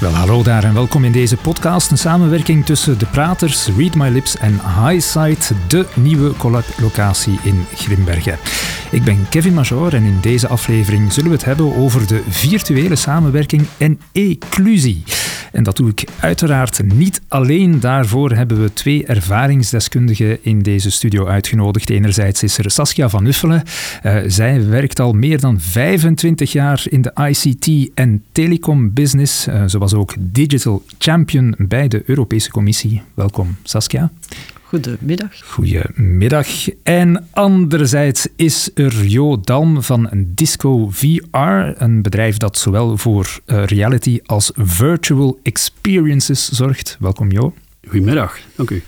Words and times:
Wel, 0.00 0.12
hallo 0.12 0.42
daar 0.42 0.64
en 0.64 0.74
welkom 0.74 1.04
in 1.04 1.12
deze 1.12 1.36
podcast. 1.36 1.90
Een 1.90 1.98
samenwerking 1.98 2.66
tussen 2.66 2.98
De 2.98 3.06
Praters, 3.06 3.68
Read 3.76 3.94
My 3.94 4.08
Lips 4.08 4.36
en 4.36 4.60
Highside, 4.84 5.54
de 5.68 5.86
nieuwe 5.94 6.36
collab-locatie 6.36 7.38
in 7.42 7.66
Grimbergen. 7.74 8.38
Ik 8.90 9.04
ben 9.04 9.28
Kevin 9.28 9.54
Major 9.54 9.94
en 9.94 10.02
in 10.02 10.18
deze 10.20 10.48
aflevering 10.48 11.12
zullen 11.12 11.30
we 11.30 11.36
het 11.36 11.44
hebben 11.44 11.76
over 11.76 12.06
de 12.06 12.22
virtuele 12.28 12.96
samenwerking 12.96 13.66
en 13.78 14.00
eclusie. 14.12 15.02
En 15.52 15.62
dat 15.62 15.76
doe 15.76 15.90
ik 15.90 16.04
uiteraard 16.20 16.82
niet 16.94 17.20
alleen. 17.28 17.80
Daarvoor 17.80 18.30
hebben 18.32 18.62
we 18.62 18.72
twee 18.72 19.06
ervaringsdeskundigen 19.06 20.38
in 20.44 20.62
deze 20.62 20.90
studio 20.90 21.26
uitgenodigd. 21.26 21.90
Enerzijds 21.90 22.42
is 22.42 22.58
er 22.58 22.70
Saskia 22.70 23.08
van 23.08 23.26
Uffelen. 23.26 23.62
Uh, 24.02 24.16
zij 24.26 24.66
werkt 24.66 25.00
al 25.00 25.12
meer 25.12 25.40
dan 25.40 25.60
25 25.60 26.52
jaar 26.52 26.82
in 26.88 27.02
de 27.02 27.12
ICT 27.28 27.90
en 27.94 28.22
telecom 28.32 28.92
business. 28.92 29.48
Uh, 29.48 29.64
ze 29.66 29.78
was 29.78 29.94
ook 29.94 30.14
digital 30.18 30.82
champion 30.98 31.54
bij 31.58 31.88
de 31.88 32.02
Europese 32.06 32.50
Commissie. 32.50 33.02
Welkom, 33.14 33.56
Saskia. 33.62 34.10
Goedemiddag. 34.70 35.40
Goedemiddag. 35.44 36.46
En 36.82 37.26
anderzijds 37.30 38.28
is 38.36 38.70
er 38.74 39.04
Jo 39.04 39.40
Dalm 39.40 39.82
van 39.82 40.10
Disco 40.26 40.88
VR, 40.90 41.36
een 41.82 42.02
bedrijf 42.02 42.36
dat 42.36 42.58
zowel 42.58 42.96
voor 42.96 43.40
uh, 43.46 43.64
reality 43.64 44.20
als 44.26 44.52
virtual 44.54 45.38
experiences 45.42 46.48
zorgt. 46.48 46.96
Welkom 47.00 47.30
Jo. 47.30 47.54
Goedemiddag, 47.88 48.38
dank 48.54 48.70
u. 48.70 48.82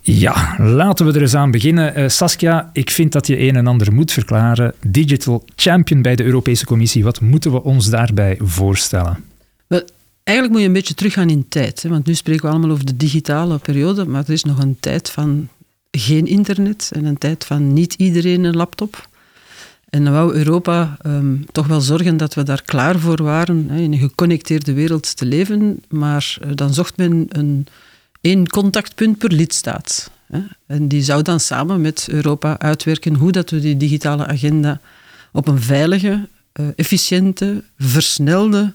Ja, 0.00 0.54
laten 0.58 1.06
we 1.06 1.12
er 1.12 1.20
eens 1.20 1.34
aan 1.34 1.50
beginnen. 1.50 1.98
Uh, 1.98 2.08
Saskia, 2.08 2.70
ik 2.72 2.90
vind 2.90 3.12
dat 3.12 3.26
je 3.26 3.40
een 3.40 3.56
en 3.56 3.66
ander 3.66 3.92
moet 3.92 4.12
verklaren. 4.12 4.74
Digital 4.86 5.44
Champion 5.54 6.02
bij 6.02 6.16
de 6.16 6.24
Europese 6.24 6.64
Commissie. 6.64 7.04
Wat 7.04 7.20
moeten 7.20 7.52
we 7.52 7.62
ons 7.62 7.90
daarbij 7.90 8.38
voorstellen? 8.42 9.24
Wel, 9.66 9.82
Eigenlijk 10.26 10.56
moet 10.56 10.60
je 10.60 10.72
een 10.72 10.80
beetje 10.80 10.94
teruggaan 10.94 11.30
in 11.30 11.48
tijd. 11.48 11.82
Hè? 11.82 11.88
Want 11.88 12.06
nu 12.06 12.14
spreken 12.14 12.44
we 12.44 12.50
allemaal 12.50 12.70
over 12.70 12.86
de 12.86 12.96
digitale 12.96 13.58
periode, 13.58 14.04
maar 14.04 14.22
er 14.22 14.32
is 14.32 14.44
nog 14.44 14.58
een 14.58 14.76
tijd 14.80 15.10
van 15.10 15.48
geen 15.90 16.26
internet 16.26 16.90
en 16.94 17.04
een 17.04 17.18
tijd 17.18 17.44
van 17.44 17.72
niet 17.72 17.94
iedereen 17.94 18.44
een 18.44 18.56
laptop. 18.56 19.08
En 19.88 20.04
dan 20.04 20.12
wou 20.12 20.34
Europa 20.34 20.96
um, 21.06 21.46
toch 21.52 21.66
wel 21.66 21.80
zorgen 21.80 22.16
dat 22.16 22.34
we 22.34 22.42
daar 22.42 22.62
klaar 22.62 22.98
voor 22.98 23.22
waren, 23.22 23.66
hè, 23.70 23.80
in 23.80 23.92
een 23.92 23.98
geconnecteerde 23.98 24.72
wereld 24.72 25.16
te 25.16 25.26
leven. 25.26 25.82
Maar 25.88 26.38
uh, 26.44 26.50
dan 26.54 26.74
zocht 26.74 26.96
men 26.96 27.26
een 27.28 27.66
één 28.20 28.48
contactpunt 28.48 29.18
per 29.18 29.32
lidstaat. 29.32 30.10
Hè. 30.26 30.40
En 30.66 30.88
die 30.88 31.02
zou 31.02 31.22
dan 31.22 31.40
samen 31.40 31.80
met 31.80 32.06
Europa 32.10 32.58
uitwerken 32.58 33.14
hoe 33.14 33.32
dat 33.32 33.50
we 33.50 33.60
die 33.60 33.76
digitale 33.76 34.26
agenda 34.26 34.80
op 35.32 35.48
een 35.48 35.60
veilige, 35.60 36.28
uh, 36.60 36.66
efficiënte, 36.76 37.62
versnelde 37.78 38.74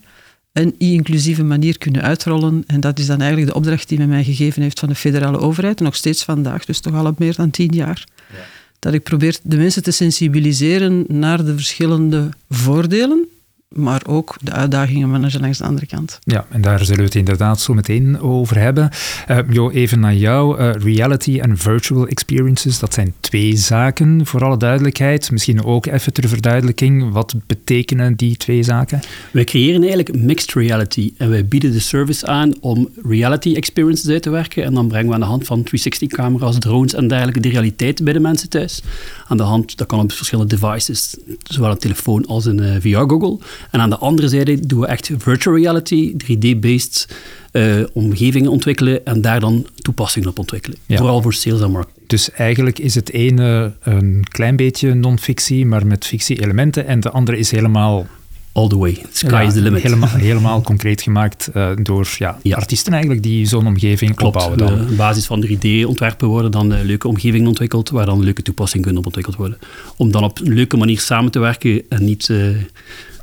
een 0.53 0.75
inclusieve 0.77 1.43
manier 1.43 1.77
kunnen 1.77 2.01
uitrollen. 2.01 2.63
En 2.67 2.79
dat 2.79 2.99
is 2.99 3.05
dan 3.05 3.19
eigenlijk 3.19 3.51
de 3.51 3.57
opdracht 3.57 3.89
die 3.89 3.97
men 3.97 4.09
mij 4.09 4.23
gegeven 4.23 4.61
heeft 4.61 4.79
van 4.79 4.89
de 4.89 4.95
federale 4.95 5.37
overheid. 5.37 5.79
nog 5.79 5.95
steeds 5.95 6.23
vandaag, 6.23 6.65
dus 6.65 6.79
toch 6.79 6.93
al 6.93 7.05
op 7.05 7.19
meer 7.19 7.35
dan 7.35 7.49
tien 7.49 7.73
jaar. 7.73 8.07
Ja. 8.33 8.37
Dat 8.79 8.93
ik 8.93 9.03
probeer 9.03 9.37
de 9.43 9.57
mensen 9.57 9.83
te 9.83 9.91
sensibiliseren 9.91 11.05
naar 11.07 11.45
de 11.45 11.53
verschillende 11.53 12.29
voordelen 12.49 13.27
maar 13.75 14.01
ook 14.07 14.35
de 14.41 14.51
uitdagingen 14.51 15.09
managen 15.09 15.41
langs 15.41 15.57
de 15.57 15.63
andere 15.63 15.85
kant. 15.85 16.19
Ja, 16.23 16.45
en 16.49 16.61
daar 16.61 16.79
zullen 16.79 16.99
we 16.99 17.05
het 17.05 17.15
inderdaad 17.15 17.59
zo 17.59 17.73
meteen 17.73 18.19
over 18.19 18.57
hebben. 18.57 18.89
Uh, 19.29 19.39
jo, 19.49 19.69
even 19.69 19.99
naar 19.99 20.15
jou. 20.15 20.59
Uh, 20.59 20.71
reality 20.73 21.39
en 21.39 21.57
virtual 21.57 22.07
experiences, 22.07 22.79
dat 22.79 22.93
zijn 22.93 23.13
twee 23.19 23.57
zaken, 23.57 24.25
voor 24.25 24.43
alle 24.43 24.57
duidelijkheid. 24.57 25.31
Misschien 25.31 25.63
ook 25.63 25.85
even 25.85 26.13
ter 26.13 26.27
verduidelijking, 26.27 27.11
wat 27.11 27.35
betekenen 27.47 28.15
die 28.15 28.37
twee 28.37 28.63
zaken? 28.63 28.99
Wij 29.31 29.43
creëren 29.43 29.81
eigenlijk 29.81 30.15
mixed 30.15 30.53
reality 30.53 31.13
en 31.17 31.29
wij 31.29 31.45
bieden 31.45 31.71
de 31.71 31.79
service 31.79 32.25
aan 32.27 32.53
om 32.61 32.89
reality 33.03 33.55
experiences 33.55 34.09
uit 34.09 34.23
te 34.23 34.29
werken 34.29 34.63
en 34.63 34.73
dan 34.73 34.87
brengen 34.87 35.07
we 35.07 35.13
aan 35.13 35.19
de 35.19 35.25
hand 35.25 35.45
van 35.45 35.67
360-camera's, 35.67 36.59
drones 36.59 36.93
en 36.93 37.07
dergelijke 37.07 37.39
de 37.39 37.49
realiteit 37.49 38.03
bij 38.03 38.13
de 38.13 38.19
mensen 38.19 38.49
thuis. 38.49 38.83
Aan 39.27 39.37
de 39.37 39.43
hand, 39.43 39.77
dat 39.77 39.87
kan 39.87 39.99
op 39.99 40.11
verschillende 40.11 40.59
devices, 40.59 41.17
zowel 41.43 41.71
een 41.71 41.77
telefoon 41.77 42.25
als 42.25 42.45
een 42.45 42.61
uh, 42.61 42.75
VR-goggle. 42.79 43.37
En 43.71 43.79
aan 43.79 43.89
de 43.89 43.97
andere 43.97 44.27
zijde 44.27 44.67
doen 44.67 44.79
we 44.79 44.87
echt 44.87 45.11
virtual 45.17 45.55
reality, 45.55 46.13
3D-based 46.23 47.07
uh, 47.51 47.85
omgevingen 47.93 48.51
ontwikkelen 48.51 49.05
en 49.05 49.21
daar 49.21 49.39
dan 49.39 49.65
toepassingen 49.75 50.29
op 50.29 50.39
ontwikkelen. 50.39 50.77
Vooral 50.87 51.21
voor 51.21 51.33
sales 51.33 51.61
en 51.61 51.71
marketing. 51.71 52.07
Dus 52.07 52.31
eigenlijk 52.31 52.79
is 52.79 52.95
het 52.95 53.11
ene 53.11 53.73
een 53.81 54.25
klein 54.29 54.55
beetje 54.55 54.93
non-fictie, 54.93 55.65
maar 55.65 55.87
met 55.87 56.05
fictie-elementen, 56.05 56.87
en 56.87 56.99
de 56.99 57.09
andere 57.09 57.37
is 57.37 57.51
helemaal 57.51 58.07
all 58.51 58.67
the 58.67 58.77
way. 58.77 59.01
Sky 59.11 59.43
is 59.47 59.53
the 59.53 59.61
limit. 59.61 59.81
Helemaal, 59.81 60.09
helemaal 60.29 60.61
concreet 60.61 61.01
gemaakt 61.01 61.49
uh, 61.53 61.69
door 61.81 62.15
ja, 62.17 62.37
ja, 62.41 62.55
artiesten 62.55 62.91
eigenlijk 62.93 63.23
die 63.23 63.45
zo'n 63.45 63.67
omgeving 63.67 64.15
Klopt, 64.15 64.35
opbouwen. 64.35 64.57
Dan. 64.57 64.89
Op 64.89 64.97
basis 64.97 65.25
van 65.25 65.45
3D-ontwerpen 65.45 66.27
worden 66.27 66.51
dan 66.51 66.73
uh, 66.73 66.81
leuke 66.83 67.07
omgevingen 67.07 67.47
ontwikkeld, 67.47 67.89
waar 67.89 68.05
dan 68.05 68.23
leuke 68.23 68.41
toepassingen 68.41 68.83
kunnen 68.83 68.99
op 69.01 69.05
ontwikkeld 69.05 69.37
worden. 69.37 69.57
Om 69.97 70.11
dan 70.11 70.23
op 70.23 70.39
een 70.39 70.53
leuke 70.53 70.77
manier 70.77 70.99
samen 70.99 71.31
te 71.31 71.39
werken 71.39 71.83
en 71.89 72.05
niet 72.05 72.27
uh, 72.27 72.57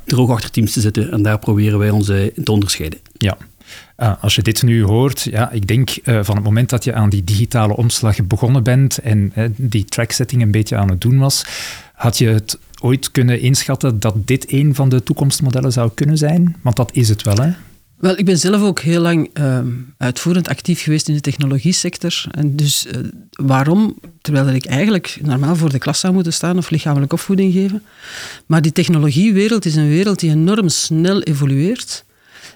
droog 0.09 0.29
achter 0.29 0.51
teams 0.51 0.71
te 0.71 0.81
zitten. 0.81 1.11
En 1.11 1.21
daar 1.21 1.39
proberen 1.39 1.79
wij 1.79 1.89
ons 1.89 2.05
te 2.05 2.51
onderscheiden. 2.51 2.99
Ja. 3.17 3.37
Uh, 3.97 4.13
als 4.21 4.35
je 4.35 4.41
dit 4.41 4.63
nu 4.63 4.83
hoort, 4.83 5.21
ja, 5.21 5.51
ik 5.51 5.67
denk 5.67 5.97
uh, 6.03 6.19
van 6.23 6.35
het 6.35 6.43
moment 6.43 6.69
dat 6.69 6.83
je 6.83 6.93
aan 6.93 7.09
die 7.09 7.23
digitale 7.23 7.75
omslag 7.75 8.23
begonnen 8.23 8.63
bent 8.63 8.97
en 8.97 9.31
uh, 9.35 9.45
die 9.55 9.85
tracksetting 9.85 10.41
een 10.41 10.51
beetje 10.51 10.75
aan 10.75 10.89
het 10.89 11.01
doen 11.01 11.17
was, 11.17 11.45
had 11.93 12.17
je 12.17 12.27
het 12.27 12.59
ooit 12.81 13.11
kunnen 13.11 13.39
inschatten 13.39 13.99
dat 13.99 14.27
dit 14.27 14.51
een 14.51 14.75
van 14.75 14.89
de 14.89 15.03
toekomstmodellen 15.03 15.71
zou 15.71 15.91
kunnen 15.93 16.17
zijn? 16.17 16.55
Want 16.61 16.75
dat 16.75 16.89
is 16.93 17.09
het 17.09 17.21
wel, 17.21 17.35
hè? 17.35 17.51
Wel, 17.99 18.17
ik 18.17 18.25
ben 18.25 18.37
zelf 18.37 18.61
ook 18.61 18.79
heel 18.79 19.01
lang 19.01 19.29
uh, 19.33 19.59
uitvoerend 19.97 20.47
actief 20.47 20.81
geweest 20.81 21.07
in 21.07 21.13
de 21.13 21.21
technologie 21.21 21.73
sector. 21.73 22.25
En 22.31 22.55
dus 22.55 22.85
uh, 22.85 22.97
waarom? 23.29 23.97
Terwijl 24.21 24.47
ik 24.47 24.65
eigenlijk 24.65 25.19
normaal 25.21 25.55
voor 25.55 25.69
de 25.69 25.77
klas 25.77 25.99
zou 25.99 26.13
moeten 26.13 26.33
staan 26.33 26.57
of 26.57 26.69
lichamelijke 26.69 27.15
opvoeding 27.15 27.53
geven. 27.53 27.83
Maar 28.45 28.61
die 28.61 28.71
technologiewereld 28.71 29.65
is 29.65 29.75
een 29.75 29.89
wereld 29.89 30.19
die 30.19 30.29
enorm 30.29 30.69
snel 30.69 31.21
evolueert. 31.21 32.05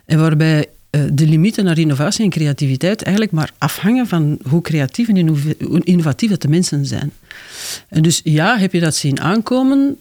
En 0.05 0.19
waarbij 0.19 0.67
uh, 0.91 1.01
de 1.13 1.27
limieten 1.27 1.63
naar 1.63 1.77
innovatie 1.77 2.23
en 2.23 2.29
creativiteit 2.29 3.01
eigenlijk 3.01 3.35
maar 3.35 3.51
afhangen 3.57 4.07
van 4.07 4.39
hoe 4.49 4.61
creatief 4.61 5.07
en 5.07 5.37
innovatief 5.83 6.37
de 6.37 6.47
mensen 6.47 6.85
zijn. 6.85 7.11
En 7.89 8.01
dus 8.01 8.21
ja, 8.23 8.57
heb 8.57 8.73
je 8.73 8.79
dat 8.79 8.95
zien 8.95 9.21
aankomen? 9.21 9.97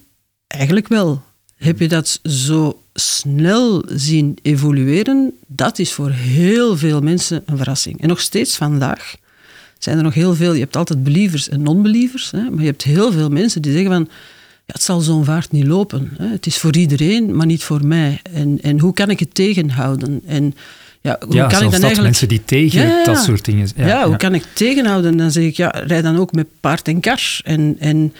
Eigenlijk 0.47 0.88
wel. 0.88 1.22
Heb 1.62 1.78
je 1.78 1.89
dat 1.89 2.21
zo 2.23 2.83
snel 2.95 3.84
zien 3.87 4.39
evolueren? 4.43 5.33
Dat 5.47 5.78
is 5.78 5.93
voor 5.93 6.11
heel 6.11 6.77
veel 6.77 7.00
mensen 7.00 7.43
een 7.47 7.56
verrassing. 7.56 8.00
En 8.00 8.09
nog 8.09 8.21
steeds 8.21 8.56
vandaag 8.56 9.15
zijn 9.78 9.97
er 9.97 10.03
nog 10.03 10.15
heel 10.15 10.34
veel. 10.34 10.53
Je 10.53 10.61
hebt 10.61 10.77
altijd 10.77 11.05
believers 11.05 11.49
en 11.49 11.62
non-believers, 11.62 12.31
hè, 12.31 12.51
maar 12.51 12.61
je 12.61 12.71
hebt 12.71 12.83
heel 12.83 13.12
veel 13.12 13.28
mensen 13.28 13.62
die 13.62 13.72
zeggen 13.72 13.91
van. 13.91 14.09
Ja, 14.67 14.72
het 14.72 14.83
zal 14.83 15.01
zo'n 15.01 15.25
vaart 15.25 15.53
niet 15.53 15.67
lopen. 15.67 16.11
Hè. 16.19 16.27
Het 16.27 16.47
is 16.47 16.59
voor 16.59 16.77
iedereen, 16.77 17.37
maar 17.37 17.47
niet 17.47 17.62
voor 17.62 17.87
mij. 17.87 18.21
En, 18.33 18.59
en 18.62 18.78
hoe 18.78 18.93
kan 18.93 19.11
ik 19.11 19.19
het 19.19 19.34
tegenhouden? 19.34 20.22
En 20.27 20.55
ja, 21.01 21.19
hoe 21.27 21.34
ja, 21.34 21.47
kan 21.47 21.56
ik 21.56 21.61
dan 21.62 21.71
dat 21.71 21.81
eigenlijk... 21.81 22.03
mensen 22.03 22.28
die 22.28 22.45
tegen 22.45 22.81
ja, 22.81 23.05
dat 23.05 23.19
soort 23.19 23.45
dingen... 23.45 23.69
Ja, 23.77 23.87
ja 23.87 24.06
hoe 24.06 24.17
kan 24.17 24.34
ik 24.34 24.45
tegenhouden? 24.55 25.17
Dan 25.17 25.31
zeg 25.31 25.45
ik, 25.45 25.56
ja, 25.56 25.69
rijd 25.69 26.03
dan 26.03 26.17
ook 26.19 26.33
met 26.33 26.47
paard 26.61 26.89
en 26.89 27.01
kar. 27.01 27.41
En, 27.45 27.77
en 27.78 28.12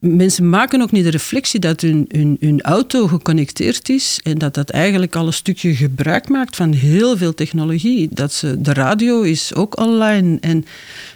mensen 0.00 0.48
maken 0.48 0.82
ook 0.82 0.90
niet 0.90 1.04
de 1.04 1.10
reflectie 1.10 1.60
dat 1.60 1.80
hun, 1.80 2.04
hun, 2.08 2.36
hun, 2.40 2.60
auto 2.60 3.06
geconnecteerd 3.06 3.88
is 3.88 4.20
en 4.22 4.38
dat 4.38 4.54
dat 4.54 4.70
eigenlijk 4.70 5.16
al 5.16 5.26
een 5.26 5.32
stukje 5.32 5.74
gebruik 5.74 6.28
maakt 6.28 6.56
van 6.56 6.72
heel 6.72 7.16
veel 7.16 7.34
technologie. 7.34 8.08
Dat 8.10 8.32
ze, 8.32 8.60
de 8.60 8.72
radio 8.72 9.22
is 9.22 9.54
ook 9.54 9.78
online. 9.78 10.38
En 10.40 10.64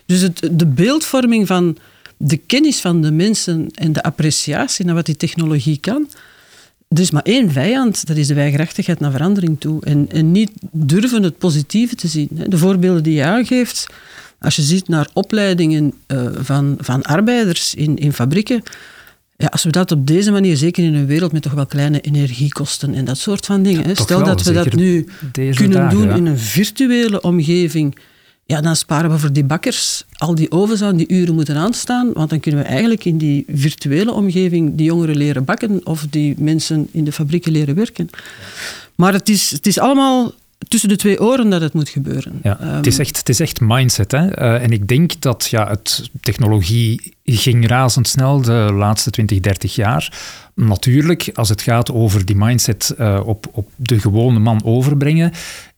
dus 0.07 0.21
het, 0.21 0.49
de 0.53 0.67
beeldvorming 0.67 1.47
van 1.47 1.77
de 2.17 2.37
kennis 2.37 2.81
van 2.81 3.03
de 3.03 3.13
mensen 3.13 3.69
en 3.75 3.93
de 3.93 4.03
appreciatie 4.03 4.85
naar 4.85 4.95
wat 4.95 5.07
die 5.07 5.17
technologie 5.17 5.79
kan. 5.79 6.09
Er 6.89 7.01
is 7.01 7.11
maar 7.11 7.23
één 7.23 7.51
vijand, 7.51 8.07
dat 8.07 8.17
is 8.17 8.27
de 8.27 8.35
weigerachtigheid 8.35 9.01
naar 9.01 9.11
verandering 9.11 9.61
toe. 9.61 9.85
En, 9.85 10.07
en 10.11 10.33
niet 10.33 10.51
durven 10.73 11.23
het 11.23 11.39
positieve 11.39 11.95
te 11.95 12.09
zien. 12.09 12.29
De 12.31 12.59
voorbeelden 12.59 13.03
die 13.03 13.15
je 13.15 13.25
aangeeft, 13.25 13.87
als 14.45 14.57
je 14.57 14.63
ziet 14.63 14.89
naar 14.89 15.09
opleidingen 15.13 15.93
uh, 16.07 16.27
van, 16.39 16.77
van 16.81 17.03
arbeiders 17.03 17.75
in, 17.75 17.97
in 17.97 18.13
fabrieken, 18.13 18.63
ja, 19.37 19.47
als 19.47 19.63
we 19.63 19.71
dat 19.71 19.93
op 19.93 20.07
deze 20.07 20.31
manier, 20.31 20.57
zeker 20.57 20.85
in 20.85 20.95
een 20.95 21.07
wereld 21.07 21.33
met 21.33 21.43
toch 21.43 21.53
wel 21.53 21.67
kleine 21.67 22.01
energiekosten 22.01 22.95
en 22.95 23.05
dat 23.05 23.19
soort 23.19 23.47
van 23.47 23.63
dingen, 23.63 23.89
ja, 23.89 23.95
stel 23.95 24.25
dat 24.25 24.43
we 24.43 24.53
dat 24.53 24.73
nu 24.73 25.09
kunnen 25.33 25.71
dagen, 25.71 25.99
doen 25.99 26.09
ja. 26.09 26.15
in 26.15 26.27
een 26.27 26.39
virtuele 26.39 27.21
omgeving, 27.21 27.99
ja, 28.47 28.61
dan 28.61 28.77
sparen 28.77 29.11
we 29.11 29.19
voor 29.19 29.33
die 29.33 29.45
bakkers 29.45 30.05
al 30.17 30.35
die 30.35 30.51
ovens 30.51 30.83
aan 30.83 30.97
die 30.97 31.09
uren 31.09 31.35
moeten 31.35 31.57
aanstaan, 31.57 32.13
want 32.13 32.31
dan 32.31 32.41
kunnen 32.41 32.61
we 32.61 32.67
eigenlijk 32.67 33.05
in 33.05 33.19
die 33.19 33.45
virtuele 33.49 34.13
omgeving 34.13 34.75
die 34.75 34.87
jongeren 34.87 35.17
leren 35.17 35.45
bakken 35.45 35.81
of 35.85 36.07
die 36.11 36.35
mensen 36.39 36.89
in 36.91 37.05
de 37.05 37.13
fabrieken 37.13 37.53
leren 37.53 37.75
werken. 37.75 38.11
Maar 38.95 39.13
het 39.13 39.29
is, 39.29 39.51
het 39.51 39.67
is 39.67 39.79
allemaal 39.79 40.33
tussen 40.69 40.89
de 40.89 40.97
twee 40.97 41.21
oren 41.21 41.51
dat 41.51 41.61
het 41.61 41.73
moet 41.73 41.89
gebeuren. 41.89 42.41
Ja, 42.43 42.61
um, 42.61 42.69
het, 42.69 42.87
is 42.87 42.99
echt, 42.99 43.19
het 43.19 43.29
is 43.29 43.41
echt 43.41 43.61
mindset. 43.61 44.13
Hè? 44.13 44.41
Uh, 44.41 44.63
en 44.63 44.71
ik 44.71 44.89
denk 44.89 45.21
dat 45.21 45.47
ja, 45.51 45.69
het, 45.69 46.11
technologie 46.21 47.15
ging 47.25 47.67
razendsnel 47.69 48.41
de 48.41 48.71
laatste 48.73 49.11
20, 49.11 49.41
30 49.41 49.75
jaar. 49.75 50.13
Natuurlijk, 50.55 51.31
als 51.35 51.49
het 51.49 51.63
gaat 51.63 51.93
over 51.93 52.25
die 52.25 52.37
mindset 52.37 52.95
uh, 52.99 53.21
op, 53.25 53.47
op 53.53 53.69
de 53.77 54.01
gewone 54.01 54.39
man 54.39 54.65
overbrengen, 54.65 55.33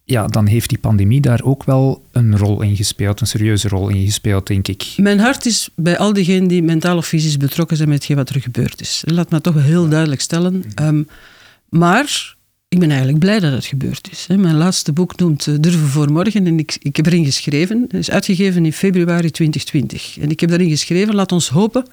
ja, 0.04 0.26
dan 0.26 0.46
heeft 0.46 0.68
die 0.68 0.78
pandemie 0.78 1.20
daar 1.20 1.42
ook 1.42 1.64
wel 1.64 2.02
een 2.12 2.38
rol 2.38 2.62
in 2.62 2.76
gespeeld, 2.76 3.20
een 3.20 3.26
serieuze 3.26 3.68
rol 3.68 3.88
in 3.88 4.04
gespeeld, 4.04 4.46
denk 4.46 4.68
ik. 4.68 4.94
Mijn 4.96 5.18
hart 5.18 5.46
is 5.46 5.68
bij 5.74 5.98
al 5.98 6.12
diegenen 6.12 6.48
die 6.48 6.62
mentaal 6.62 6.96
of 6.96 7.06
fysisch 7.06 7.36
betrokken 7.36 7.76
zijn 7.76 7.88
met 7.88 8.08
wat 8.08 8.28
er 8.28 8.40
gebeurd 8.40 8.80
is. 8.80 9.02
Laat 9.06 9.30
me 9.30 9.40
toch 9.40 9.62
heel 9.62 9.88
duidelijk 9.88 10.20
stellen. 10.20 10.64
Ehm, 10.74 11.02
maar 11.68 12.35
ik 12.76 12.82
ben 12.82 12.90
eigenlijk 12.90 13.18
blij 13.18 13.40
dat 13.40 13.52
het 13.52 13.64
gebeurd 13.64 14.08
is. 14.10 14.26
Mijn 14.26 14.56
laatste 14.56 14.92
boek 14.92 15.18
noemt 15.18 15.46
eh, 15.46 15.54
Durven 15.60 15.88
voor 15.88 16.12
Morgen 16.12 16.46
en 16.46 16.58
ik, 16.58 16.76
ik 16.80 16.96
heb 16.96 17.06
erin 17.06 17.24
geschreven, 17.24 17.82
het 17.82 17.94
is 17.94 18.10
uitgegeven 18.10 18.64
in 18.64 18.72
februari 18.72 19.30
2020. 19.30 20.18
En 20.18 20.30
ik 20.30 20.40
heb 20.40 20.50
daarin 20.50 20.68
geschreven, 20.68 21.14
laat 21.14 21.32
ons 21.32 21.48
hopen 21.48 21.86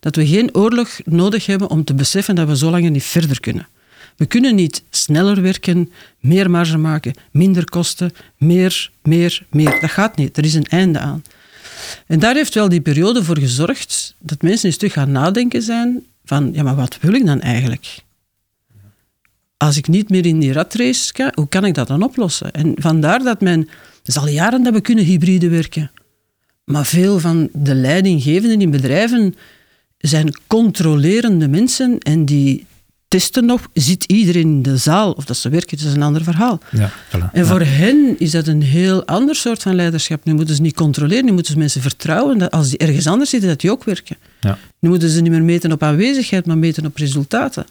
dat 0.00 0.16
we 0.16 0.26
geen 0.26 0.54
oorlog 0.54 0.88
nodig 1.04 1.46
hebben 1.46 1.70
om 1.70 1.84
te 1.84 1.94
beseffen 1.94 2.34
dat 2.34 2.48
we 2.48 2.56
zo 2.56 2.70
lang 2.70 2.90
niet 2.90 3.02
verder 3.02 3.40
kunnen. 3.40 3.68
We 4.16 4.26
kunnen 4.26 4.54
niet 4.54 4.82
sneller 4.90 5.42
werken, 5.42 5.90
meer 6.20 6.50
marge 6.50 6.78
maken, 6.78 7.14
minder 7.30 7.64
kosten, 7.64 8.12
meer, 8.36 8.90
meer, 9.02 9.46
meer. 9.50 9.78
Dat 9.80 9.90
gaat 9.90 10.16
niet. 10.16 10.36
Er 10.36 10.44
is 10.44 10.54
een 10.54 10.66
einde 10.66 10.98
aan. 10.98 11.22
En 12.06 12.18
daar 12.18 12.34
heeft 12.34 12.54
wel 12.54 12.68
die 12.68 12.80
periode 12.80 13.24
voor 13.24 13.38
gezorgd 13.38 14.14
dat 14.18 14.42
mensen 14.42 14.66
eens 14.66 14.76
terug 14.76 14.92
gaan 14.92 15.12
nadenken 15.12 15.62
zijn 15.62 16.04
van, 16.24 16.50
ja, 16.52 16.62
maar 16.62 16.76
wat 16.76 16.98
wil 17.00 17.12
ik 17.12 17.26
dan 17.26 17.40
eigenlijk? 17.40 18.02
Als 19.62 19.76
ik 19.76 19.88
niet 19.88 20.10
meer 20.10 20.26
in 20.26 20.38
die 20.38 20.52
ratrace 20.52 21.10
ga, 21.14 21.32
hoe 21.34 21.48
kan 21.48 21.64
ik 21.64 21.74
dat 21.74 21.86
dan 21.86 22.02
oplossen? 22.02 22.52
En 22.52 22.74
vandaar 22.76 23.22
dat 23.22 23.40
men, 23.40 23.60
het 23.98 24.08
is 24.08 24.16
al 24.16 24.28
jaren 24.28 24.62
dat 24.62 24.72
we 24.72 24.80
kunnen 24.80 25.04
hybride 25.04 25.48
werken. 25.48 25.90
Maar 26.64 26.86
veel 26.86 27.18
van 27.18 27.48
de 27.52 27.74
leidinggevenden 27.74 28.60
in 28.60 28.70
bedrijven 28.70 29.34
zijn 29.98 30.36
controlerende 30.46 31.48
mensen 31.48 31.98
en 31.98 32.24
die 32.24 32.66
testen 33.08 33.44
nog, 33.44 33.68
zit 33.72 34.04
iedereen 34.04 34.42
in 34.42 34.62
de 34.62 34.76
zaal 34.76 35.12
of 35.12 35.24
dat 35.24 35.36
ze 35.36 35.48
werken, 35.48 35.78
dat 35.78 35.86
is 35.86 35.94
een 35.94 36.02
ander 36.02 36.22
verhaal. 36.22 36.60
Ja, 36.70 36.90
voilà. 36.90 37.32
En 37.32 37.46
voor 37.46 37.60
hen 37.60 38.14
is 38.18 38.30
dat 38.30 38.46
een 38.46 38.62
heel 38.62 39.04
ander 39.06 39.34
soort 39.34 39.62
van 39.62 39.74
leiderschap. 39.74 40.24
Nu 40.24 40.34
moeten 40.34 40.54
ze 40.54 40.62
niet 40.62 40.74
controleren, 40.74 41.24
nu 41.24 41.32
moeten 41.32 41.52
ze 41.52 41.58
mensen 41.58 41.82
vertrouwen 41.82 42.38
dat 42.38 42.50
als 42.50 42.68
die 42.68 42.78
ergens 42.78 43.06
anders 43.06 43.30
zitten, 43.30 43.48
dat 43.48 43.60
die 43.60 43.70
ook 43.70 43.84
werken. 43.84 44.16
Ja. 44.40 44.58
Nu 44.78 44.88
moeten 44.88 45.08
ze 45.08 45.20
niet 45.20 45.30
meer 45.30 45.42
meten 45.42 45.72
op 45.72 45.82
aanwezigheid, 45.82 46.46
maar 46.46 46.58
meten 46.58 46.86
op 46.86 46.96
resultaten. 46.96 47.64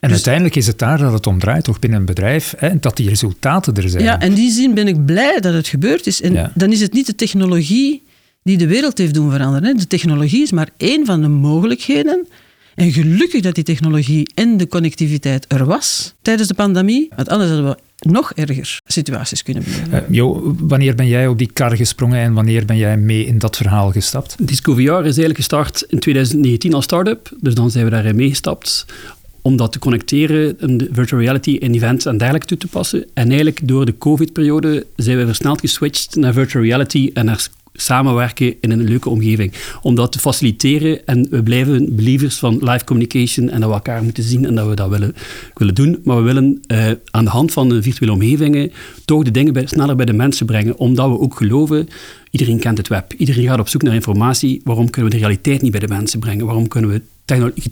En 0.00 0.08
dus- 0.08 0.12
uiteindelijk 0.12 0.56
is 0.56 0.66
het 0.66 0.78
daar 0.78 0.98
dat 0.98 1.12
het 1.12 1.26
om 1.26 1.38
draait, 1.38 1.64
toch 1.64 1.78
binnen 1.78 1.98
een 1.98 2.06
bedrijf, 2.06 2.54
hè, 2.58 2.78
dat 2.80 2.96
die 2.96 3.08
resultaten 3.08 3.74
er 3.74 3.88
zijn. 3.88 4.02
Ja, 4.02 4.20
en 4.20 4.28
in 4.28 4.34
die 4.34 4.50
zin 4.50 4.74
ben 4.74 4.88
ik 4.88 5.04
blij 5.04 5.40
dat 5.40 5.54
het 5.54 5.68
gebeurd 5.68 6.06
is. 6.06 6.22
En 6.22 6.52
dan 6.54 6.72
is 6.72 6.80
het 6.80 6.92
niet 6.92 7.06
de 7.06 7.14
technologie 7.14 8.02
die 8.42 8.56
de 8.56 8.66
wereld 8.66 8.98
heeft 8.98 9.14
doen 9.14 9.30
veranderen. 9.30 9.76
De 9.76 9.86
technologie 9.86 10.42
is 10.42 10.52
maar 10.52 10.68
één 10.76 11.06
van 11.06 11.20
de 11.20 11.28
mogelijkheden 11.28 12.26
en 12.76 12.92
gelukkig 12.92 13.42
dat 13.42 13.54
die 13.54 13.64
technologie 13.64 14.28
en 14.34 14.56
de 14.56 14.68
connectiviteit 14.68 15.44
er 15.48 15.64
was 15.64 16.14
tijdens 16.22 16.48
de 16.48 16.54
pandemie, 16.54 17.08
want 17.16 17.28
anders 17.28 17.50
hadden 17.50 17.70
we 17.70 17.76
nog 18.08 18.32
erger 18.32 18.80
situaties 18.84 19.42
kunnen 19.42 19.64
beleven. 19.64 19.92
Uh, 19.92 20.16
jo, 20.16 20.54
wanneer 20.58 20.94
ben 20.94 21.06
jij 21.06 21.26
op 21.26 21.38
die 21.38 21.52
kar 21.52 21.76
gesprongen 21.76 22.18
en 22.18 22.32
wanneer 22.32 22.64
ben 22.64 22.76
jij 22.76 22.96
mee 22.96 23.26
in 23.26 23.38
dat 23.38 23.56
verhaal 23.56 23.90
gestapt? 23.90 24.36
Disco 24.38 24.74
VR 24.74 24.80
is 24.80 24.90
eigenlijk 24.90 25.36
gestart 25.36 25.84
in 25.88 25.98
2019 25.98 26.74
als 26.74 26.84
start-up, 26.84 27.30
dus 27.40 27.54
dan 27.54 27.70
zijn 27.70 27.84
we 27.84 27.90
daarin 27.90 28.16
meegestapt 28.16 28.86
om 29.46 29.56
dat 29.56 29.72
te 29.72 29.78
connecteren, 29.78 30.78
de 30.78 30.88
virtual 30.92 31.20
reality 31.20 31.50
in 31.50 31.74
events 31.74 32.06
en 32.06 32.18
dergelijke 32.18 32.46
toe 32.46 32.56
te 32.56 32.66
passen. 32.66 33.04
En 33.14 33.26
eigenlijk 33.26 33.68
door 33.68 33.84
de 33.84 33.98
COVID-periode 33.98 34.86
zijn 34.96 35.18
we 35.18 35.26
versneld 35.26 35.60
geswitcht 35.60 36.16
naar 36.16 36.32
virtual 36.32 36.64
reality 36.64 37.10
en 37.14 37.24
naar 37.24 37.48
samenwerken 37.72 38.54
in 38.60 38.70
een 38.70 38.84
leuke 38.84 39.08
omgeving. 39.08 39.52
Om 39.82 39.94
dat 39.94 40.12
te 40.12 40.18
faciliteren 40.18 41.06
en 41.06 41.26
we 41.30 41.42
blijven 41.42 41.96
believers 41.96 42.36
van 42.36 42.58
live 42.60 42.84
communication 42.84 43.48
en 43.48 43.60
dat 43.60 43.68
we 43.68 43.74
elkaar 43.74 44.02
moeten 44.02 44.22
zien 44.22 44.46
en 44.46 44.54
dat 44.54 44.68
we 44.68 44.74
dat 44.74 44.88
willen, 44.88 45.14
willen 45.54 45.74
doen. 45.74 46.00
Maar 46.04 46.16
we 46.16 46.22
willen 46.22 46.60
uh, 46.66 46.90
aan 47.10 47.24
de 47.24 47.30
hand 47.30 47.52
van 47.52 47.68
de 47.68 47.82
virtuele 47.82 48.12
omgevingen 48.12 48.72
toch 49.04 49.22
de 49.22 49.30
dingen 49.30 49.68
sneller 49.68 49.96
bij 49.96 50.06
de 50.06 50.12
mensen 50.12 50.46
brengen, 50.46 50.78
omdat 50.78 51.08
we 51.08 51.18
ook 51.18 51.36
geloven, 51.36 51.88
iedereen 52.38 52.60
kent 52.60 52.78
het 52.78 52.88
web, 52.88 53.12
iedereen 53.12 53.46
gaat 53.46 53.58
op 53.58 53.68
zoek 53.68 53.82
naar 53.82 53.94
informatie, 53.94 54.60
waarom 54.64 54.90
kunnen 54.90 55.10
we 55.10 55.16
de 55.16 55.22
realiteit 55.22 55.62
niet 55.62 55.70
bij 55.70 55.80
de 55.80 55.88
mensen 55.88 56.20
brengen? 56.20 56.46
Waarom 56.46 56.68
kunnen 56.68 56.90
we 56.90 57.02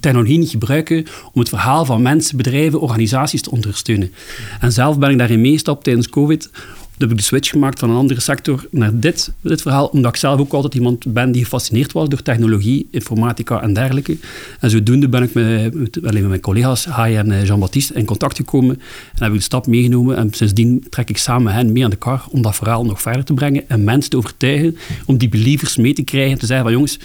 technologie 0.01 0.39
niet 0.39 0.51
gebruiken 0.51 1.07
om 1.33 1.41
het 1.41 1.49
verhaal 1.49 1.85
van 1.85 2.03
mensen, 2.03 2.37
bedrijven, 2.37 2.81
organisaties 2.81 3.43
te 3.43 3.51
ondersteunen? 3.51 4.13
En 4.61 4.73
zelf 4.73 4.99
ben 4.99 5.11
ik 5.11 5.19
daarin 5.19 5.41
meestapt 5.41 5.85
tijdens 5.85 6.09
COVID 6.09 6.51
heb 6.99 7.11
ik 7.11 7.17
de 7.17 7.23
switch 7.23 7.51
gemaakt 7.51 7.79
van 7.79 7.91
een 7.91 7.97
andere 7.97 8.21
sector 8.21 8.67
naar 8.71 8.99
dit, 8.99 9.33
dit 9.41 9.63
verhaal, 9.63 9.87
omdat 9.87 10.15
ik 10.15 10.21
zelf 10.21 10.41
ook 10.41 10.53
altijd 10.53 10.75
iemand 10.75 11.13
ben 11.13 11.33
die 11.33 11.43
gefascineerd 11.43 11.93
was 11.93 12.09
door 12.09 12.23
technologie, 12.23 12.89
informatica 12.91 13.63
en 13.63 13.73
dergelijke. 13.73 14.17
En 14.61 14.71
zodoende 14.71 15.09
ben 15.09 15.23
ik 15.23 15.35
met, 15.35 15.75
met, 15.75 16.03
met 16.03 16.29
mijn 16.29 16.41
collega's, 16.41 16.85
Hai 16.85 17.17
en 17.17 17.31
eh, 17.33 17.45
Jean-Baptiste, 17.45 17.95
in 17.95 18.05
contact 18.05 18.37
gekomen 18.37 18.81
en 19.15 19.23
heb 19.23 19.33
ik 19.33 19.39
de 19.39 19.45
stap 19.45 19.67
meegenomen. 19.67 20.17
En 20.17 20.33
sindsdien 20.33 20.87
trek 20.91 21.09
ik 21.09 21.19
samen 21.19 21.53
hen 21.53 21.73
mee 21.73 21.85
aan 21.85 21.91
de 21.91 21.97
kar 21.97 22.25
om 22.31 22.43
dat 22.43 22.57
verhaal 22.57 22.85
nog 22.85 23.01
verder 23.01 23.25
te 23.25 23.35
brengen 23.35 23.69
en 23.69 23.85
mensen 23.85 24.11
te 24.11 24.17
overtuigen, 24.17 24.77
om 25.07 25.17
die 25.17 25.29
believers 25.29 25.77
mee 25.77 25.93
te 25.93 26.03
krijgen, 26.03 26.39
te 26.39 26.47
zeggen 26.47 26.65
van 26.65 26.75
jongens, 26.75 26.99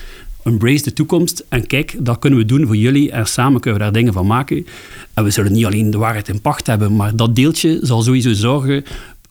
embrace 0.43 0.83
de 0.83 0.93
toekomst 0.93 1.45
en 1.49 1.67
kijk, 1.67 1.95
dat 1.99 2.19
kunnen 2.19 2.39
we 2.39 2.45
doen 2.45 2.65
voor 2.65 2.75
jullie 2.75 3.11
en 3.11 3.27
samen 3.27 3.61
kunnen 3.61 3.79
we 3.79 3.85
daar 3.85 3.95
dingen 3.95 4.13
van 4.13 4.27
maken. 4.27 4.65
En 5.13 5.23
we 5.23 5.29
zullen 5.29 5.51
niet 5.51 5.65
alleen 5.65 5.91
de 5.91 5.97
waarheid 5.97 6.27
in 6.27 6.41
pacht 6.41 6.67
hebben, 6.67 6.95
maar 6.95 7.15
dat 7.15 7.35
deeltje 7.35 7.79
zal 7.81 8.01
sowieso 8.01 8.33
zorgen 8.33 8.83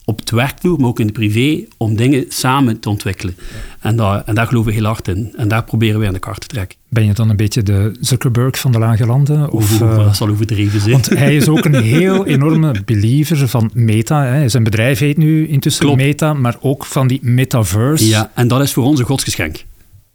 op 0.09 0.19
het 0.19 0.31
werkvloer, 0.31 0.81
maar 0.81 0.89
ook 0.89 1.01
in 1.01 1.07
de 1.07 1.13
privé, 1.13 1.65
om 1.77 1.97
dingen 1.97 2.25
samen 2.29 2.81
te 2.81 2.89
ontwikkelen. 2.89 3.37
En, 3.81 3.97
daar, 3.97 4.23
en 4.27 4.35
daar 4.35 4.47
geloven 4.47 4.71
we 4.71 4.77
heel 4.77 4.87
hard 4.87 5.09
in. 5.09 5.33
En 5.37 5.49
daar 5.49 5.65
proberen 5.65 6.01
we 6.01 6.07
aan 6.07 6.13
de 6.13 6.19
kaart 6.19 6.41
te 6.41 6.47
trekken. 6.47 6.79
Ben 6.89 7.07
je 7.07 7.13
dan 7.13 7.31
een 7.31 7.37
beetje 7.37 7.63
de 7.63 7.97
Zuckerberg 8.01 8.59
van 8.59 8.73
de 8.73 8.79
lage 8.79 9.07
landen? 9.07 9.51
Of, 9.51 9.81
Oeh, 9.81 9.97
dat 9.97 10.17
zal 10.17 10.29
overdreven 10.29 10.81
zijn. 10.81 10.93
Want 10.93 11.09
hij 11.09 11.37
is 11.37 11.49
ook 11.49 11.65
een 11.65 11.83
heel 11.99 12.27
enorme 12.27 12.83
believer 12.85 13.49
van 13.49 13.71
Meta. 13.75 14.25
Hè. 14.25 14.49
Zijn 14.49 14.63
bedrijf 14.63 14.99
heet 14.99 15.17
nu 15.17 15.49
intussen 15.49 15.97
Meta, 15.97 16.33
maar 16.33 16.57
ook 16.61 16.85
van 16.85 17.07
die 17.07 17.21
metaverse. 17.23 18.07
Ja, 18.09 18.31
en 18.35 18.49
dat 18.49 18.61
is 18.61 18.73
voor 18.73 18.85
ons 18.85 18.99
een 18.99 19.07
godsgeschenk. 19.07 19.65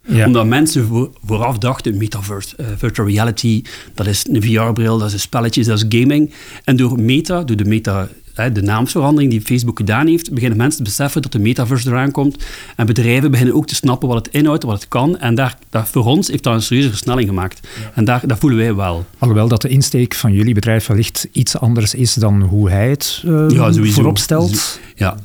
Ja. 0.05 0.25
Omdat 0.25 0.45
mensen 0.45 1.11
vooraf 1.25 1.57
dachten, 1.57 1.97
metaverse, 1.97 2.55
uh, 2.59 2.67
virtual 2.77 3.07
reality, 3.07 3.63
dat 3.93 4.07
is 4.07 4.27
een 4.29 4.41
VR-bril, 4.41 4.97
dat 4.97 5.07
is 5.07 5.13
een 5.13 5.19
spelletje, 5.19 5.63
dat 5.63 5.77
is 5.77 5.99
gaming. 5.99 6.33
En 6.63 6.75
door 6.75 6.99
Meta, 6.99 7.43
door 7.43 7.55
de 7.55 7.65
Meta 7.65 8.07
de 8.33 8.61
naamsverandering 8.61 9.31
die 9.31 9.41
Facebook 9.41 9.77
gedaan 9.77 10.07
heeft, 10.07 10.33
beginnen 10.33 10.57
mensen 10.57 10.77
te 10.77 10.83
beseffen 10.83 11.21
dat 11.21 11.31
de 11.31 11.39
metaverse 11.39 11.89
eraan 11.89 12.11
komt. 12.11 12.43
En 12.75 12.85
bedrijven 12.85 13.31
beginnen 13.31 13.55
ook 13.55 13.67
te 13.67 13.75
snappen 13.75 14.07
wat 14.07 14.25
het 14.25 14.33
inhoudt, 14.33 14.63
wat 14.63 14.75
het 14.75 14.87
kan. 14.87 15.19
En 15.19 15.35
daar, 15.35 15.57
daar 15.69 15.87
voor 15.87 16.05
ons 16.05 16.27
heeft 16.27 16.43
dat 16.43 16.53
een 16.53 16.61
serieuze 16.61 16.89
versnelling 16.89 17.27
gemaakt. 17.27 17.67
En 17.93 18.05
daar, 18.05 18.27
dat 18.27 18.37
voelen 18.37 18.59
wij 18.59 18.75
wel. 18.75 19.05
Alhoewel 19.17 19.47
dat 19.47 19.61
de 19.61 19.69
insteek 19.69 20.13
van 20.13 20.33
jullie 20.33 20.53
bedrijf 20.53 20.87
wellicht 20.87 21.27
iets 21.31 21.57
anders 21.57 21.93
is 21.93 22.13
dan 22.13 22.41
hoe 22.41 22.69
hij 22.69 22.89
het 22.89 23.23
uh, 23.25 23.49
ja, 23.49 23.73
voorop 23.73 24.17
stelt. 24.17 24.79
Ja, 24.95 25.17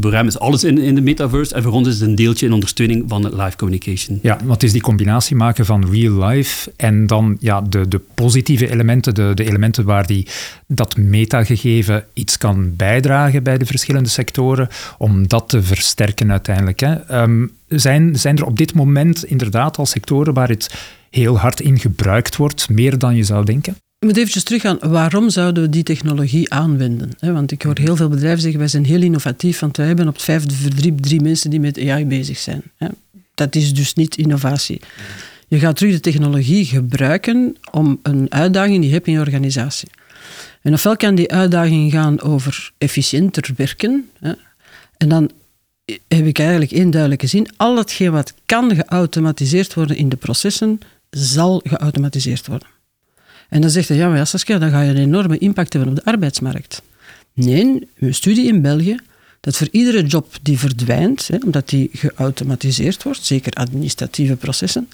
hem 0.00 0.26
is 0.26 0.38
alles 0.38 0.64
in, 0.64 0.78
in 0.78 0.94
de 0.94 1.00
metaverse 1.00 1.54
en 1.54 1.62
voor 1.62 1.72
ons 1.72 1.88
is 1.88 1.94
het 2.00 2.08
een 2.08 2.14
deeltje 2.14 2.46
in 2.46 2.52
ondersteuning 2.52 3.04
van 3.08 3.34
live 3.36 3.56
communication. 3.56 4.18
Ja, 4.22 4.38
want 4.44 4.62
is 4.62 4.72
die 4.72 4.80
combinatie 4.80 5.36
maken 5.36 5.66
van 5.66 5.90
real 5.90 6.26
life 6.26 6.72
en 6.76 7.06
dan 7.06 7.36
ja, 7.40 7.60
de, 7.60 7.88
de 7.88 8.00
positieve 8.14 8.70
elementen, 8.70 9.14
de, 9.14 9.32
de 9.34 9.44
elementen 9.44 9.84
waar 9.84 10.06
die, 10.06 10.26
dat 10.66 10.96
metagegeven 10.96 12.04
iets 12.12 12.38
kan 12.38 12.76
bijdragen 12.76 13.42
bij 13.42 13.58
de 13.58 13.66
verschillende 13.66 14.08
sectoren, 14.08 14.68
om 14.98 15.28
dat 15.28 15.48
te 15.48 15.62
versterken 15.62 16.30
uiteindelijk. 16.30 16.80
Hè. 16.80 16.94
Ehm, 16.94 17.46
zijn, 17.68 18.18
zijn 18.18 18.36
er 18.36 18.46
op 18.46 18.56
dit 18.56 18.74
moment 18.74 19.24
inderdaad 19.24 19.78
al 19.78 19.86
sectoren 19.86 20.34
waar 20.34 20.48
het 20.48 20.74
heel 21.10 21.38
hard 21.38 21.60
in 21.60 21.78
gebruikt 21.78 22.36
wordt, 22.36 22.68
meer 22.68 22.98
dan 22.98 23.16
je 23.16 23.22
zou 23.22 23.44
denken? 23.44 23.76
Ik 23.98 24.10
moet 24.10 24.16
eventjes 24.16 24.42
teruggaan. 24.42 24.78
Waarom 24.80 25.30
zouden 25.30 25.62
we 25.62 25.68
die 25.68 25.82
technologie 25.82 26.52
aanwenden? 26.52 27.10
Want 27.20 27.50
ik 27.50 27.62
hoor 27.62 27.78
heel 27.78 27.96
veel 27.96 28.08
bedrijven 28.08 28.40
zeggen, 28.40 28.58
wij 28.58 28.68
zijn 28.68 28.84
heel 28.84 29.02
innovatief, 29.02 29.58
want 29.58 29.76
wij 29.76 29.86
hebben 29.86 30.08
op 30.08 30.14
het 30.14 30.22
vijfde 30.22 30.54
verdriep 30.54 30.98
drie 30.98 31.20
mensen 31.20 31.50
die 31.50 31.60
met 31.60 31.88
AI 31.88 32.06
bezig 32.06 32.38
zijn. 32.38 32.62
Dat 33.34 33.54
is 33.54 33.74
dus 33.74 33.94
niet 33.94 34.16
innovatie. 34.16 34.80
Je 35.48 35.58
gaat 35.58 35.76
terug 35.76 35.92
de 35.92 36.00
technologie 36.00 36.64
gebruiken 36.64 37.56
om 37.70 37.98
een 38.02 38.32
uitdaging 38.32 38.78
die 38.78 38.88
je 38.88 38.94
hebt 38.94 39.06
in 39.06 39.12
je 39.12 39.18
organisatie. 39.18 39.88
En 40.62 40.72
ofwel 40.72 40.96
kan 40.96 41.14
die 41.14 41.32
uitdaging 41.32 41.92
gaan 41.92 42.20
over 42.20 42.72
efficiënter 42.78 43.50
werken. 43.56 44.10
En 44.96 45.08
dan 45.08 45.30
heb 46.08 46.26
ik 46.26 46.38
eigenlijk 46.38 46.70
één 46.70 46.90
duidelijke 46.90 47.26
zin. 47.26 47.48
Al 47.56 47.76
hetgeen 47.76 48.12
wat 48.12 48.34
kan 48.46 48.74
geautomatiseerd 48.74 49.74
worden 49.74 49.96
in 49.96 50.08
de 50.08 50.16
processen, 50.16 50.78
zal 51.10 51.60
geautomatiseerd 51.64 52.46
worden. 52.46 52.68
En 53.54 53.60
dan 53.60 53.70
zegt 53.70 53.88
hij, 53.88 53.96
ja, 53.96 54.08
maar 54.08 54.16
ja, 54.16 54.24
Saskia, 54.24 54.58
dan 54.58 54.70
ga 54.70 54.80
je 54.80 54.90
een 54.90 54.96
enorme 54.96 55.38
impact 55.38 55.72
hebben 55.72 55.90
op 55.90 55.96
de 55.96 56.04
arbeidsmarkt. 56.04 56.82
Nee, 57.32 57.88
een 57.98 58.14
studie 58.14 58.46
in 58.46 58.62
België, 58.62 58.96
dat 59.40 59.56
voor 59.56 59.68
iedere 59.70 60.06
job 60.06 60.34
die 60.42 60.58
verdwijnt, 60.58 61.28
hè, 61.28 61.36
omdat 61.44 61.68
die 61.68 61.90
geautomatiseerd 61.92 63.02
wordt, 63.02 63.24
zeker 63.24 63.52
administratieve 63.52 64.36
processen, 64.36 64.88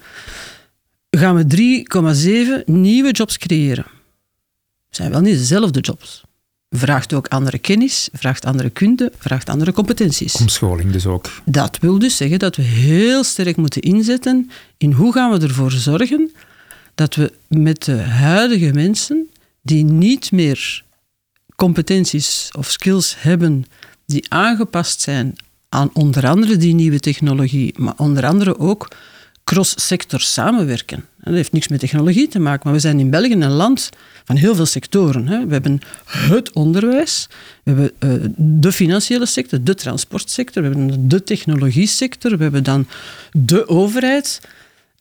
gaan 1.11 1.35
we 1.35 1.47
3,7 2.63 2.65
nieuwe 2.65 3.11
jobs 3.11 3.39
creëren. 3.39 3.85
Het 4.89 4.97
zijn 4.97 5.11
wel 5.11 5.21
niet 5.21 5.39
dezelfde 5.39 5.81
jobs. 5.81 6.23
Vraagt 6.71 7.13
ook 7.13 7.29
andere 7.29 7.59
kennis, 7.59 8.09
vraagt 8.13 8.45
andere 8.45 8.71
kunde, 8.71 9.13
vraagt 9.19 9.49
andere 9.49 9.73
competenties. 9.73 10.35
Omscholing 10.35 10.93
dus 10.93 11.07
ook. 11.07 11.31
Dat 11.45 11.79
wil 11.79 11.99
dus 11.99 12.17
zeggen 12.17 12.39
dat 12.39 12.57
we 12.57 12.63
heel 12.63 13.25
sterk 13.25 13.57
moeten 13.57 13.83
inzetten 13.83 14.51
in 14.77 14.93
hoe 14.93 15.13
gaan 15.13 15.31
we 15.31 15.47
ervoor 15.47 15.71
zorgen 15.71 16.31
dat 17.01 17.15
we 17.15 17.33
met 17.49 17.85
de 17.85 17.97
huidige 17.97 18.73
mensen 18.73 19.31
die 19.63 19.85
niet 19.85 20.33
meer 20.33 20.85
competenties 21.57 22.51
of 22.59 22.71
skills 22.71 23.15
hebben 23.19 23.65
die 24.07 24.25
aangepast 24.29 25.01
zijn 25.01 25.37
aan 25.69 25.91
onder 25.93 26.27
andere 26.27 26.57
die 26.57 26.75
nieuwe 26.75 27.01
technologie, 27.01 27.75
maar 27.79 27.95
onder 27.97 28.27
andere 28.27 28.59
ook 28.59 28.89
cross-sector 29.45 30.21
samenwerken. 30.21 31.05
Dat 31.19 31.35
heeft 31.35 31.53
niks 31.53 31.69
met 31.69 31.81
technologie 31.81 32.29
te 32.29 32.39
maken, 32.39 32.61
maar 32.65 32.73
we 32.73 32.81
zijn 32.81 33.01
in 33.01 33.11
België 33.11 33.33
een 33.33 33.51
land 33.51 33.91
van 34.25 34.37
heel 34.37 34.55
veel 34.55 34.67
sectoren. 34.67 35.47
We 35.47 35.53
hebben 35.53 35.81
het 36.05 36.53
onderwijs, 36.53 37.29
we 37.63 37.71
hebben 37.71 37.91
eh, 37.99 38.31
de 38.37 38.73
financiële 38.73 39.27
sector, 39.27 39.63
de 39.63 39.75
transportsector, 39.75 40.63
we 40.63 40.69
hebben 40.69 41.09
de 41.09 41.23
technologie-sector, 41.23 42.37
we 42.37 42.43
hebben 42.43 42.65
dan 42.65 42.87
de 43.33 43.69
overheid. 43.69 44.41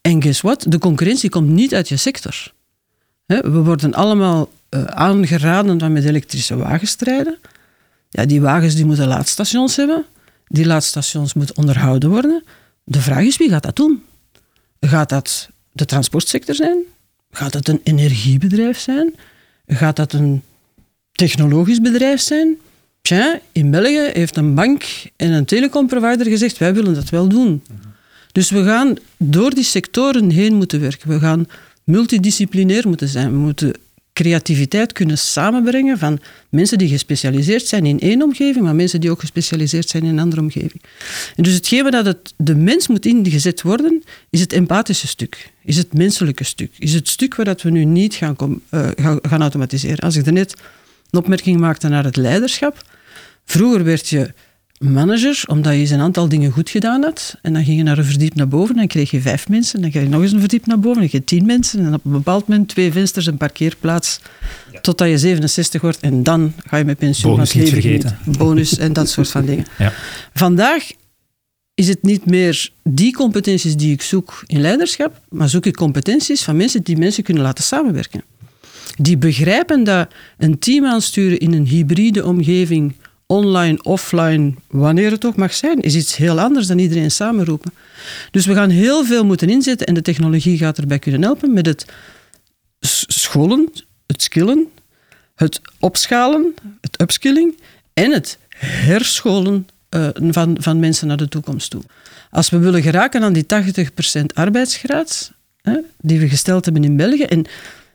En 0.01 0.22
guess 0.22 0.41
what? 0.41 0.65
De 0.68 0.77
concurrentie 0.77 1.29
komt 1.29 1.50
niet 1.50 1.74
uit 1.74 1.89
je 1.89 1.98
sector. 1.98 2.53
We 3.25 3.62
worden 3.63 3.94
allemaal 3.94 4.50
eh, 4.70 4.84
aangeraden 4.84 5.79
van 5.79 5.91
met 5.91 6.06
elektrische 6.06 6.56
wagens 6.56 6.96
te 6.96 7.06
rijden. 7.06 7.38
Ja, 8.10 8.25
die 8.25 8.41
wagens 8.41 8.75
die 8.75 8.86
moeten 8.86 9.08
laadstations 9.08 9.75
hebben. 9.75 10.06
Die 10.48 10.65
laadstations 10.65 11.34
moeten 11.34 11.58
onderhouden 11.58 12.10
worden. 12.10 12.44
De 12.84 13.01
vraag 13.01 13.24
is, 13.24 13.38
wie 13.38 13.50
gaat 13.50 13.63
dat 13.63 13.75
doen? 13.75 14.03
Gaat 14.79 15.10
dat 15.10 15.50
de 15.72 15.86
transportsector 15.86 16.56
zijn? 16.56 16.77
Gaat 17.32 17.53
dat 17.53 17.68
een 17.68 17.82
energiebedrijf 17.84 18.79
zijn? 18.79 19.15
Gaat 19.68 19.96
dat 19.96 20.13
een 20.13 20.44
technologisch 21.12 21.82
bedrijf 21.82 22.22
zijn? 22.22 22.58
Tja, 23.01 23.39
in 23.51 23.72
België 23.72 24.10
heeft 24.13 24.38
een 24.38 24.56
bank 24.56 24.84
en 25.15 25.32
een 25.32 25.46
telecomprovider 25.46 26.27
gezegd, 26.27 26.58
wij 26.58 26.74
willen 26.74 26.94
dat 26.94 27.10
wel 27.10 27.27
doen. 27.27 27.63
Dus 28.39 28.50
we 28.50 28.63
gaan 28.63 28.96
door 29.17 29.53
die 29.53 29.63
sectoren 29.63 30.29
heen 30.29 30.55
moeten 30.55 30.79
werken. 30.79 31.10
We 31.10 31.19
gaan 31.19 31.48
multidisciplinair 31.84 32.88
moeten 32.88 33.08
zijn. 33.08 33.31
We 33.31 33.38
moeten 33.38 33.74
creativiteit 34.13 34.91
kunnen 34.91 35.17
samenbrengen 35.17 35.98
van 35.98 36.19
mensen 36.50 36.77
die 36.77 36.88
gespecialiseerd 36.88 37.67
zijn 37.67 37.86
in 37.86 38.00
één 38.00 38.22
omgeving, 38.22 38.65
maar 38.65 38.75
mensen 38.75 39.01
die 39.01 39.12
ook 39.12 39.19
gespecialiseerd 39.19 39.89
zijn 39.89 40.03
in 40.03 40.10
een 40.10 40.19
andere 40.19 40.41
omgeving. 40.41 40.81
En 41.36 41.43
dus 41.43 41.53
hetgeen 41.53 41.91
dat 41.91 42.05
het 42.05 42.34
de 42.38 42.55
mens 42.55 42.88
moet 42.88 43.05
ingezet 43.05 43.62
worden, 43.62 44.03
is 44.29 44.39
het 44.39 44.53
empathische 44.53 45.08
stuk, 45.08 45.51
is 45.63 45.77
het 45.77 45.93
menselijke 45.93 46.43
stuk, 46.43 46.72
is 46.77 46.93
het 46.93 47.08
stuk 47.08 47.36
waar 47.36 47.46
dat 47.46 47.62
we 47.62 47.69
nu 47.69 47.86
niet 47.86 48.13
gaan, 48.13 48.36
uh, 48.72 48.89
gaan 49.22 49.41
automatiseren. 49.41 50.00
Als 50.00 50.15
ik 50.15 50.24
daarnet 50.24 50.53
een 51.10 51.19
opmerking 51.19 51.60
maakte 51.60 51.88
naar 51.88 52.03
het 52.03 52.15
leiderschap, 52.15 52.84
vroeger 53.46 53.84
werd 53.84 54.08
je 54.08 54.34
manager, 54.79 55.43
omdat 55.48 55.74
je 55.74 55.79
eens 55.79 55.89
een 55.89 56.00
aantal 56.00 56.29
dingen 56.29 56.51
goed 56.51 56.69
gedaan 56.69 57.03
had. 57.03 57.38
En 57.41 57.53
dan 57.53 57.63
ging 57.63 57.77
je 57.77 57.83
naar 57.83 57.98
een 57.98 58.05
verdiep 58.05 58.36
naar 58.36 58.48
boven, 58.48 58.75
dan 58.75 58.88
kreeg 58.88 59.12
je 59.12 59.21
vijf 59.21 59.50
mensen. 59.50 59.81
Dan 59.81 59.89
kreeg 59.89 60.03
je 60.03 60.09
nog 60.09 60.21
eens 60.21 60.31
een 60.31 60.39
verdiep 60.39 60.65
naar 60.65 60.79
boven, 60.79 61.00
dan 61.00 61.09
kreeg 61.09 61.21
je 61.21 61.27
tien 61.27 61.45
mensen. 61.45 61.86
En 61.86 61.93
op 61.93 62.05
een 62.05 62.12
bepaald 62.12 62.48
moment 62.48 62.67
twee 62.67 62.91
vensters, 62.91 63.25
een 63.25 63.38
parkeerplaats. 63.38 64.19
Totdat 64.81 65.09
je 65.09 65.17
67 65.17 65.81
wordt 65.81 66.00
en 66.00 66.24
dan 66.24 66.53
ga 66.67 66.77
je 66.77 66.86
met 66.86 66.98
pensioen. 66.98 67.31
Bonus 67.31 67.53
niet 67.53 67.69
vergeten. 67.69 68.17
Bonus 68.38 68.77
en 68.77 68.93
dat 68.93 69.09
soort 69.09 69.29
van 69.29 69.45
dingen. 69.45 69.65
Ja. 69.77 69.93
Vandaag 70.33 70.91
is 71.74 71.88
het 71.88 72.03
niet 72.03 72.25
meer 72.25 72.69
die 72.83 73.13
competenties 73.13 73.75
die 73.75 73.93
ik 73.93 74.01
zoek 74.01 74.43
in 74.45 74.62
leiderschap, 74.62 75.21
maar 75.29 75.50
zoek 75.50 75.65
ik 75.65 75.75
competenties 75.75 76.43
van 76.43 76.55
mensen 76.57 76.83
die 76.83 76.98
mensen 76.98 77.24
kunnen 77.24 77.43
laten 77.43 77.63
samenwerken. 77.63 78.24
Die 78.98 79.17
begrijpen 79.17 79.83
dat 79.83 80.07
een 80.38 80.59
team 80.59 80.86
aansturen 80.86 81.39
in 81.39 81.53
een 81.53 81.67
hybride 81.67 82.25
omgeving 82.25 82.93
online, 83.31 83.83
offline, 83.83 84.53
wanneer 84.67 85.12
het 85.12 85.25
ook 85.25 85.36
mag 85.36 85.53
zijn, 85.53 85.79
is 85.79 85.95
iets 85.95 86.15
heel 86.15 86.39
anders 86.39 86.67
dan 86.67 86.79
iedereen 86.79 87.12
samenroepen. 87.12 87.74
Dus 88.31 88.45
we 88.45 88.53
gaan 88.53 88.69
heel 88.69 89.05
veel 89.05 89.25
moeten 89.25 89.50
inzetten 89.50 89.88
en 89.88 89.93
de 89.93 90.01
technologie 90.01 90.57
gaat 90.57 90.77
erbij 90.77 91.00
kunnen 91.00 91.21
helpen 91.21 91.53
met 91.53 91.65
het 91.65 91.86
scholen, 93.07 93.69
het 94.05 94.21
skillen, 94.21 94.67
het 95.36 95.62
opschalen, 95.79 96.53
het 96.81 97.01
upskilling 97.01 97.57
en 97.93 98.12
het 98.12 98.38
herscholen 98.57 99.67
uh, 99.95 100.07
van, 100.13 100.57
van 100.59 100.79
mensen 100.79 101.07
naar 101.07 101.17
de 101.17 101.27
toekomst 101.27 101.69
toe. 101.69 101.81
Als 102.31 102.50
we 102.50 102.57
willen 102.57 102.81
geraken 102.81 103.24
aan 103.24 103.33
die 103.33 103.45
80% 104.21 104.25
arbeidsgraad 104.33 105.31
hè, 105.62 105.77
die 105.98 106.19
we 106.19 106.29
gesteld 106.29 106.65
hebben 106.65 106.83
in 106.83 106.98
België, 106.98 107.24
en 107.24 107.45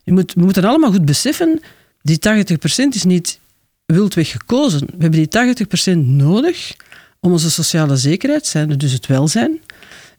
je 0.03 0.13
moet, 0.13 0.33
we 0.35 0.43
moeten 0.43 0.65
allemaal 0.65 0.93
goed 0.93 1.05
beseffen, 1.05 1.61
die 2.03 2.19
80% 2.19 2.89
is 2.91 3.05
niet 3.05 3.39
wildweg 3.87 4.31
gekozen. 4.31 4.87
We 4.87 5.03
hebben 5.03 5.29
die 5.29 5.67
80% 5.95 5.99
nodig 6.07 6.77
om 7.21 7.33
onze 7.33 7.51
sociale 7.51 7.97
zekerheid, 7.97 8.81
dus 8.81 8.93
het 8.93 9.07
welzijn, 9.07 9.61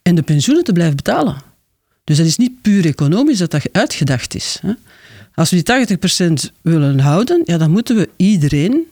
en 0.02 0.16
de 0.16 0.22
pensioenen 0.22 0.64
te 0.64 0.72
blijven 0.72 0.96
betalen. 0.96 1.42
Dus 2.04 2.18
dat 2.18 2.26
is 2.26 2.38
niet 2.38 2.62
puur 2.62 2.86
economisch 2.86 3.38
dat 3.38 3.52
dat 3.52 3.70
uitgedacht 3.72 4.36
is. 4.36 4.60
Hè. 4.62 4.74
Als 5.34 5.50
we 5.50 5.64
die 5.64 5.98
80% 6.50 6.52
willen 6.62 7.00
houden, 7.00 7.42
ja, 7.46 7.58
dan 7.58 7.72
moeten 7.72 7.96
we 7.96 8.10
iedereen 8.16 8.84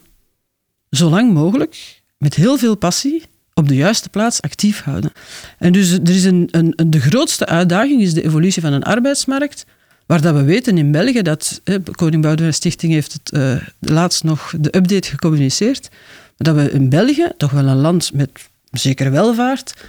zo 0.90 1.10
lang 1.10 1.34
mogelijk, 1.34 2.02
met 2.18 2.36
heel 2.36 2.58
veel 2.58 2.76
passie, 2.76 3.24
op 3.54 3.68
de 3.68 3.76
juiste 3.76 4.10
plaats 4.10 4.42
actief 4.42 4.82
houden. 4.82 5.12
En 5.58 5.72
dus 5.72 5.92
er 5.92 6.10
is 6.10 6.24
een, 6.24 6.48
een, 6.52 6.74
de 6.90 7.00
grootste 7.00 7.46
uitdaging 7.46 8.02
is 8.02 8.14
de 8.14 8.24
evolutie 8.24 8.62
van 8.62 8.74
een 8.74 8.84
arbeidsmarkt 8.84 9.66
Waar 10.14 10.22
dat 10.22 10.36
we 10.36 10.44
weten 10.44 10.78
in 10.78 10.92
België, 10.92 11.22
dat 11.22 11.62
eh, 11.64 11.76
Koning 11.92 12.22
Boudewijn 12.22 12.54
Stichting 12.54 12.94
heeft 12.94 13.14
het 13.14 13.32
uh, 13.34 13.56
laatst 13.80 14.24
nog 14.24 14.54
de 14.60 14.76
update 14.78 15.10
gecommuniceerd, 15.10 15.90
dat 16.38 16.56
we 16.56 16.72
in 16.72 16.90
België, 16.90 17.32
toch 17.38 17.52
wel 17.52 17.68
een 17.68 17.78
land 17.78 18.14
met 18.14 18.30
zekere 18.72 19.10
welvaart, 19.10 19.74
46% 19.76 19.80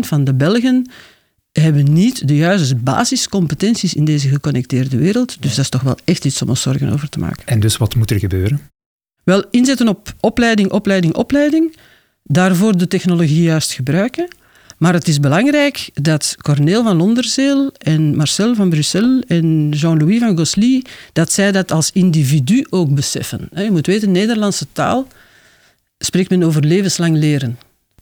van 0.00 0.24
de 0.24 0.34
Belgen 0.34 0.90
hebben 1.52 1.92
niet 1.92 2.28
de 2.28 2.36
juiste 2.36 2.76
basiscompetenties 2.76 3.94
in 3.94 4.04
deze 4.04 4.28
geconnecteerde 4.28 4.96
wereld. 4.96 5.42
Dus 5.42 5.54
dat 5.54 5.64
is 5.64 5.70
toch 5.70 5.82
wel 5.82 5.98
echt 6.04 6.24
iets 6.24 6.42
om 6.42 6.48
ons 6.48 6.62
zorgen 6.62 6.92
over 6.92 7.08
te 7.08 7.18
maken. 7.18 7.46
En 7.46 7.60
dus 7.60 7.76
wat 7.76 7.94
moet 7.94 8.10
er 8.10 8.18
gebeuren? 8.18 8.60
Wel, 9.24 9.44
inzetten 9.50 9.88
op 9.88 10.14
opleiding, 10.20 10.70
opleiding, 10.70 11.14
opleiding. 11.14 11.76
Daarvoor 12.22 12.76
de 12.76 12.88
technologie 12.88 13.42
juist 13.42 13.72
gebruiken. 13.72 14.28
Maar 14.78 14.92
het 14.92 15.08
is 15.08 15.20
belangrijk 15.20 15.90
dat 15.94 16.36
Corneel 16.42 16.82
van 16.82 16.96
Londerzeel 16.96 17.72
en 17.78 18.16
Marcel 18.16 18.54
van 18.54 18.68
Brussel 18.68 19.20
en 19.26 19.68
Jean-Louis 19.70 20.18
van 20.18 20.36
Gosly, 20.36 20.84
dat 21.12 21.32
zij 21.32 21.52
dat 21.52 21.72
als 21.72 21.90
individu 21.92 22.66
ook 22.70 22.94
beseffen. 22.94 23.48
Je 23.54 23.70
moet 23.70 23.86
weten, 23.86 24.12
Nederlandse 24.12 24.66
taal 24.72 25.06
spreekt 25.98 26.30
men 26.30 26.42
over 26.42 26.64
levenslang 26.64 27.16
leren. 27.16 27.58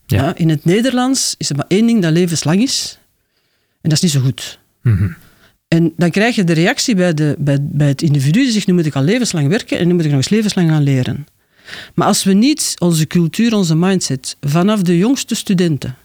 Ja. 0.06 0.36
in 0.36 0.48
het 0.48 0.64
Nederlands 0.64 1.34
is 1.38 1.50
er 1.50 1.56
maar 1.56 1.64
één 1.68 1.86
ding 1.86 2.02
dat 2.02 2.12
levenslang 2.12 2.62
is. 2.62 2.98
En 3.80 3.88
dat 3.90 3.92
is 3.92 4.00
niet 4.00 4.12
zo 4.12 4.20
goed. 4.20 4.58
Mhm. 4.82 5.08
En 5.68 5.92
dan 5.96 6.10
krijg 6.10 6.34
je 6.34 6.44
de 6.44 6.52
reactie 6.52 6.94
bij, 6.94 7.14
de, 7.14 7.34
bij, 7.38 7.58
bij 7.60 7.88
het 7.88 8.02
individu 8.02 8.42
die 8.42 8.50
zegt, 8.50 8.66
nu 8.66 8.72
moet 8.72 8.86
ik 8.86 8.94
al 8.94 9.02
levenslang 9.02 9.48
werken 9.48 9.78
en 9.78 9.86
nu 9.86 9.94
moet 9.94 10.04
ik 10.04 10.10
nog 10.10 10.16
eens 10.18 10.28
levenslang 10.28 10.70
gaan 10.70 10.82
leren. 10.82 11.26
Maar 11.94 12.06
als 12.06 12.24
we 12.24 12.32
niet 12.32 12.74
onze 12.78 13.06
cultuur, 13.06 13.54
onze 13.54 13.76
mindset, 13.76 14.36
vanaf 14.40 14.82
de 14.82 14.98
jongste 14.98 15.34
studenten 15.34 15.96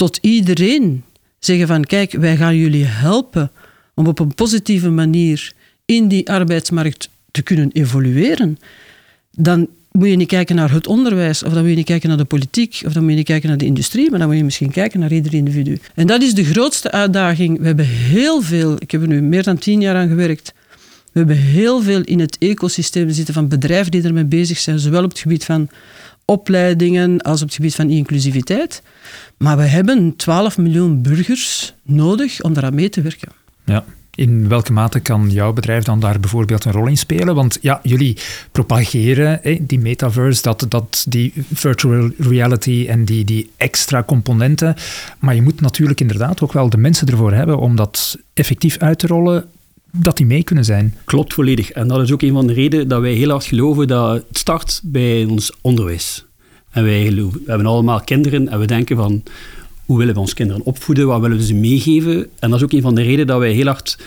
tot 0.00 0.18
iedereen 0.20 1.04
zeggen 1.38 1.66
van 1.66 1.84
kijk, 1.84 2.12
wij 2.12 2.36
gaan 2.36 2.56
jullie 2.56 2.84
helpen 2.84 3.50
om 3.94 4.06
op 4.06 4.18
een 4.18 4.34
positieve 4.34 4.90
manier 4.90 5.52
in 5.84 6.08
die 6.08 6.30
arbeidsmarkt 6.30 7.08
te 7.30 7.42
kunnen 7.42 7.70
evolueren, 7.72 8.58
dan 9.36 9.68
moet 9.92 10.08
je 10.08 10.16
niet 10.16 10.28
kijken 10.28 10.56
naar 10.56 10.70
het 10.72 10.86
onderwijs, 10.86 11.42
of 11.42 11.52
dan 11.52 11.60
moet 11.60 11.70
je 11.70 11.76
niet 11.76 11.86
kijken 11.86 12.08
naar 12.08 12.18
de 12.18 12.24
politiek, 12.24 12.82
of 12.86 12.92
dan 12.92 13.02
moet 13.02 13.10
je 13.10 13.16
niet 13.16 13.26
kijken 13.26 13.48
naar 13.48 13.58
de 13.58 13.64
industrie, 13.64 14.10
maar 14.10 14.18
dan 14.18 14.28
moet 14.28 14.36
je 14.36 14.44
misschien 14.44 14.70
kijken 14.70 15.00
naar 15.00 15.12
ieder 15.12 15.34
individu. 15.34 15.78
En 15.94 16.06
dat 16.06 16.22
is 16.22 16.34
de 16.34 16.44
grootste 16.44 16.90
uitdaging. 16.90 17.58
We 17.58 17.66
hebben 17.66 17.86
heel 17.86 18.42
veel, 18.42 18.76
ik 18.78 18.90
heb 18.90 19.02
er 19.02 19.08
nu 19.08 19.22
meer 19.22 19.42
dan 19.42 19.58
tien 19.58 19.80
jaar 19.80 19.96
aan 19.96 20.08
gewerkt, 20.08 20.52
we 21.12 21.18
hebben 21.18 21.36
heel 21.36 21.82
veel 21.82 22.00
in 22.02 22.20
het 22.20 22.38
ecosysteem 22.38 23.10
zitten 23.10 23.34
van 23.34 23.48
bedrijven 23.48 23.90
die 23.90 24.02
ermee 24.02 24.24
bezig 24.24 24.58
zijn, 24.58 24.78
zowel 24.78 25.04
op 25.04 25.10
het 25.10 25.18
gebied 25.18 25.44
van 25.44 25.68
opleidingen 26.30 27.20
als 27.20 27.40
op 27.40 27.46
het 27.46 27.56
gebied 27.56 27.74
van 27.74 27.90
inclusiviteit. 27.90 28.82
Maar 29.36 29.56
we 29.56 29.62
hebben 29.62 30.16
12 30.16 30.58
miljoen 30.58 31.02
burgers 31.02 31.74
nodig 31.82 32.42
om 32.42 32.52
daaraan 32.52 32.74
mee 32.74 32.88
te 32.88 33.02
werken. 33.02 33.28
Ja. 33.64 33.84
In 34.14 34.48
welke 34.48 34.72
mate 34.72 35.00
kan 35.00 35.30
jouw 35.30 35.52
bedrijf 35.52 35.84
dan 35.84 36.00
daar 36.00 36.20
bijvoorbeeld 36.20 36.64
een 36.64 36.72
rol 36.72 36.86
in 36.86 36.96
spelen? 36.96 37.34
Want 37.34 37.58
ja, 37.60 37.80
jullie 37.82 38.16
propageren 38.52 39.40
die 39.60 39.78
metaverse, 39.78 40.42
dat, 40.42 40.66
dat, 40.68 41.04
die 41.08 41.32
virtual 41.52 42.10
reality 42.18 42.86
en 42.88 43.04
die, 43.04 43.24
die 43.24 43.50
extra 43.56 44.02
componenten. 44.02 44.74
Maar 45.18 45.34
je 45.34 45.42
moet 45.42 45.60
natuurlijk 45.60 46.00
inderdaad 46.00 46.42
ook 46.42 46.52
wel 46.52 46.70
de 46.70 46.76
mensen 46.76 47.08
ervoor 47.08 47.32
hebben 47.32 47.58
om 47.58 47.76
dat 47.76 48.18
effectief 48.34 48.78
uit 48.78 48.98
te 48.98 49.06
rollen 49.06 49.44
dat 49.92 50.16
die 50.16 50.26
mee 50.26 50.42
kunnen 50.42 50.64
zijn. 50.64 50.94
Klopt 51.04 51.34
volledig. 51.34 51.70
En 51.70 51.88
dat 51.88 52.02
is 52.02 52.12
ook 52.12 52.22
een 52.22 52.32
van 52.32 52.46
de 52.46 52.52
redenen 52.52 52.88
dat 52.88 53.00
wij 53.00 53.12
heel 53.12 53.30
hard 53.30 53.44
geloven 53.44 53.88
dat 53.88 54.12
het 54.28 54.38
start 54.38 54.80
bij 54.84 55.24
ons 55.24 55.52
onderwijs. 55.60 56.24
En 56.70 56.84
wij 56.84 57.14
we 57.14 57.30
hebben 57.46 57.66
allemaal 57.66 58.00
kinderen 58.00 58.48
en 58.48 58.58
we 58.58 58.66
denken 58.66 58.96
van 58.96 59.22
hoe 59.84 59.98
willen 59.98 60.14
we 60.14 60.20
onze 60.20 60.34
kinderen 60.34 60.62
opvoeden, 60.62 61.06
wat 61.06 61.20
willen 61.20 61.36
we 61.36 61.44
ze 61.44 61.54
meegeven. 61.54 62.26
En 62.38 62.50
dat 62.50 62.58
is 62.58 62.64
ook 62.64 62.72
een 62.72 62.82
van 62.82 62.94
de 62.94 63.02
redenen 63.02 63.26
dat 63.26 63.38
wij 63.38 63.52
heel 63.52 63.66
hard 63.66 63.98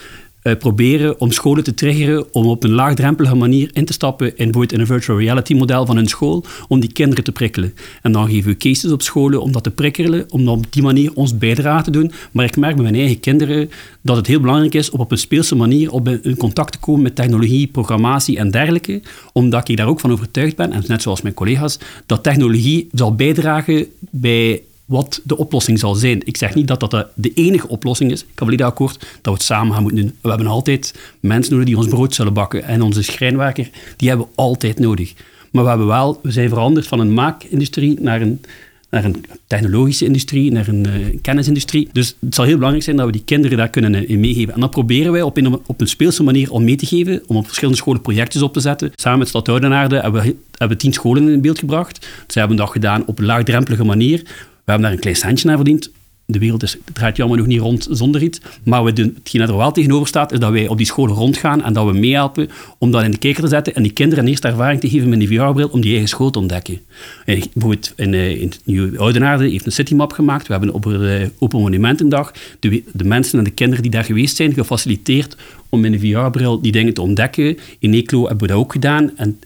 uh, 0.44 0.56
proberen 0.56 1.20
om 1.20 1.32
scholen 1.32 1.64
te 1.64 1.74
triggeren 1.74 2.34
om 2.34 2.46
op 2.46 2.64
een 2.64 2.72
laagdrempelige 2.72 3.36
manier 3.36 3.70
in 3.74 3.86
te 3.86 3.94
stappen 3.94 4.28
in 4.28 4.36
bijvoorbeeld 4.36 4.72
in 4.72 4.80
een 4.80 4.86
virtual 4.86 5.20
reality 5.20 5.54
model 5.54 5.86
van 5.86 5.96
hun 5.96 6.08
school, 6.08 6.46
om 6.68 6.80
die 6.80 6.92
kinderen 6.92 7.24
te 7.24 7.32
prikkelen. 7.32 7.74
En 8.02 8.12
dan 8.12 8.30
geven 8.30 8.52
we 8.52 8.58
cases 8.58 8.92
op 8.92 9.02
scholen 9.02 9.42
om 9.42 9.52
dat 9.52 9.64
te 9.64 9.72
prikkelen, 9.72 10.26
om 10.30 10.48
op 10.48 10.66
die 10.70 10.84
manier 10.84 11.12
ons 11.14 11.38
bijdrage 11.38 11.84
te 11.84 11.92
doen. 11.92 12.12
Maar 12.32 12.46
ik 12.46 12.58
merk 12.58 12.74
bij 12.74 12.84
mijn 12.84 12.96
eigen 12.96 13.20
kinderen 13.20 13.70
dat 14.02 14.16
het 14.16 14.28
heel 14.28 14.40
belangrijk 14.40 14.74
is 14.74 14.90
om 14.90 15.00
op 15.00 15.12
een 15.12 15.18
speelse 15.18 15.56
manier 15.56 15.92
op 15.92 16.10
in 16.10 16.38
contact 16.38 16.72
te 16.72 16.80
komen 16.80 17.02
met 17.02 17.16
technologie, 17.16 17.68
programmatie 17.68 18.38
en 18.38 18.52
dergelijke, 18.52 19.02
omdat 19.34 19.70
ik 19.70 19.78
daar 19.78 19.88
ook 19.88 20.00
van 20.00 20.12
overtuigd 20.12 20.56
ben, 20.56 20.72
en 20.72 20.84
net 20.88 21.02
zoals 21.02 21.22
mijn 21.22 21.34
collega's, 21.36 21.80
dat 22.06 22.24
technologie 22.24 22.88
zal 22.92 23.16
bijdragen 23.16 23.88
bij 24.10 24.62
wat 24.86 25.22
de 25.24 25.38
oplossing 25.38 25.80
zal 25.80 25.96
zijn. 25.96 26.22
Ik 26.26 26.38
zeg 26.38 26.56
niet 26.56 26.68
dat 26.68 26.80
dat 26.80 27.08
de 27.16 27.34
enige 27.34 27.68
oplossing 27.68 28.12
is. 28.12 28.22
Ik 28.22 28.28
ben 28.28 28.46
volledig 28.46 28.66
akkoord 28.66 29.00
dat 29.00 29.08
we 29.22 29.32
het 29.32 29.42
samen 29.42 29.74
gaan 29.74 29.84
moeten 29.84 30.02
doen. 30.02 30.16
We 30.22 30.30
hebben 30.30 30.48
altijd 30.48 31.00
mensen 31.20 31.52
nodig 31.52 31.68
die 31.68 31.78
ons 31.78 31.88
brood 31.88 32.16
zullen 32.16 32.34
bakken. 32.34 32.64
En 32.64 32.82
onze 32.82 33.04
schrijnwerker, 33.04 33.70
die 33.98 34.08
hebben 34.08 34.28
we 34.28 34.32
altijd 34.36 34.80
nodig. 34.80 35.14
Maar 35.52 35.64
we, 35.64 35.70
hebben 35.70 35.88
wel, 35.88 36.20
we 36.22 36.32
zijn 36.32 36.50
veranderd 36.50 36.88
van 36.88 37.00
een 37.00 37.14
maakindustrie 37.14 38.00
naar 38.02 38.22
een, 38.22 38.42
naar 38.90 39.06
een 39.06 39.26
technologische 39.48 40.06
industrie, 40.06 40.52
naar 40.52 40.68
een 40.68 40.88
uh, 40.88 41.18
kennisindustrie. 41.22 41.90
Dus 41.92 42.16
het 42.20 42.36
zal 42.36 42.46
heel 42.46 42.56
belangrijk 42.56 42.86
zijn 42.86 42.98
dat 42.98 43.06
we 43.06 43.12
die 43.12 43.24
kinderen 43.24 43.58
daar 43.58 43.70
kunnen 43.70 43.94
uh, 43.94 44.10
in 44.10 44.20
meegeven. 44.20 44.54
En 44.54 44.60
dat 44.60 44.70
proberen 44.70 45.12
wij 45.12 45.22
op 45.22 45.38
een, 45.38 45.60
op 45.66 45.82
een 45.82 45.88
speelse 45.88 46.24
manier 46.24 46.52
om 46.52 46.64
mee 46.64 46.76
te 46.76 46.86
geven, 46.86 47.24
om 47.28 47.36
op 47.36 47.46
verschillende 47.46 47.80
scholen 47.80 48.02
projectjes 48.02 48.42
op 48.42 48.54
te 48.54 48.60
zetten. 48.60 48.92
Samen 48.96 49.20
met 49.20 49.28
Stad 49.28 49.50
Oudenaarde 49.50 50.00
hebben 50.00 50.24
we, 50.24 50.36
hebben 50.58 50.78
tien 50.78 50.94
scholen 50.94 51.30
in 51.30 51.42
beeld 51.42 51.60
gebracht. 51.60 52.08
Ze 52.28 52.40
hebben 52.40 52.58
dat 52.58 52.70
gedaan 52.70 53.06
op 53.06 53.20
een 53.20 53.26
laagdrempelige 53.26 53.84
manier 53.84 54.24
hebben 54.66 54.82
daar 54.82 54.92
een 54.92 55.00
klein 55.00 55.16
centje 55.16 55.48
naar 55.48 55.56
verdiend. 55.56 55.92
De 56.26 56.40
wereld 56.40 56.64
is, 56.64 56.78
draait 56.94 57.18
jammer 57.18 57.38
nog 57.38 57.48
niet 57.48 57.60
rond 57.60 57.88
zonder 57.90 58.24
iets. 58.24 58.42
Maar 58.64 58.84
we 58.84 58.94
doen, 58.94 59.14
hetgeen 59.16 59.42
er 59.42 59.58
wel 59.58 59.72
tegenover 59.72 60.08
staat, 60.08 60.32
is 60.32 60.40
dat 60.40 60.52
wij 60.52 60.68
op 60.68 60.78
die 60.78 60.86
scholen 60.86 61.16
rondgaan 61.16 61.64
en 61.64 61.74
dat 61.74 61.86
we 61.86 61.94
meehelpen 61.94 62.50
om 62.78 62.92
dat 62.92 63.04
in 63.04 63.12
de 63.12 63.18
kijker 63.18 63.44
te 63.44 63.50
zetten 63.50 63.76
en 63.76 63.84
die 63.84 63.92
kinderen 63.92 64.24
een 64.24 64.30
eerste 64.30 64.48
ervaring 64.48 64.80
te 64.80 64.90
geven 64.90 65.10
met 65.10 65.20
die 65.20 65.28
VR-bril 65.28 65.68
om 65.68 65.82
die 65.82 65.92
eigen 65.92 66.10
school 66.10 66.30
te 66.30 66.40
ontdekken. 66.40 66.80
En 67.26 67.42
bijvoorbeeld 67.54 67.94
in, 67.96 68.14
uh, 68.14 68.42
in 68.42 68.52
Nieuw 68.64 68.98
Oudenaarde 68.98 69.50
heeft 69.50 69.66
een 69.66 69.72
citymap 69.72 70.12
gemaakt. 70.12 70.48
We 70.48 70.54
hebben 70.54 70.74
op 70.74 70.84
de 70.84 71.20
uh, 71.22 71.28
Open 71.40 71.62
Monumentendag 71.62 72.34
de, 72.60 72.84
de 72.94 73.04
mensen 73.04 73.38
en 73.38 73.44
de 73.44 73.52
kinderen 73.52 73.82
die 73.82 73.92
daar 73.92 74.04
geweest 74.04 74.36
zijn 74.36 74.54
gefaciliteerd 74.54 75.36
om 75.70 75.86
in 75.86 75.94
een 75.94 76.00
VR-bril 76.00 76.62
die 76.62 76.72
dingen 76.72 76.94
te 76.94 77.02
ontdekken. 77.02 77.58
In 77.80 77.94
Eeklo 77.94 78.20
hebben 78.28 78.48
we 78.48 78.48
dat 78.48 78.58
ook 78.58 78.72
gedaan. 78.72 79.12
En 79.18 79.40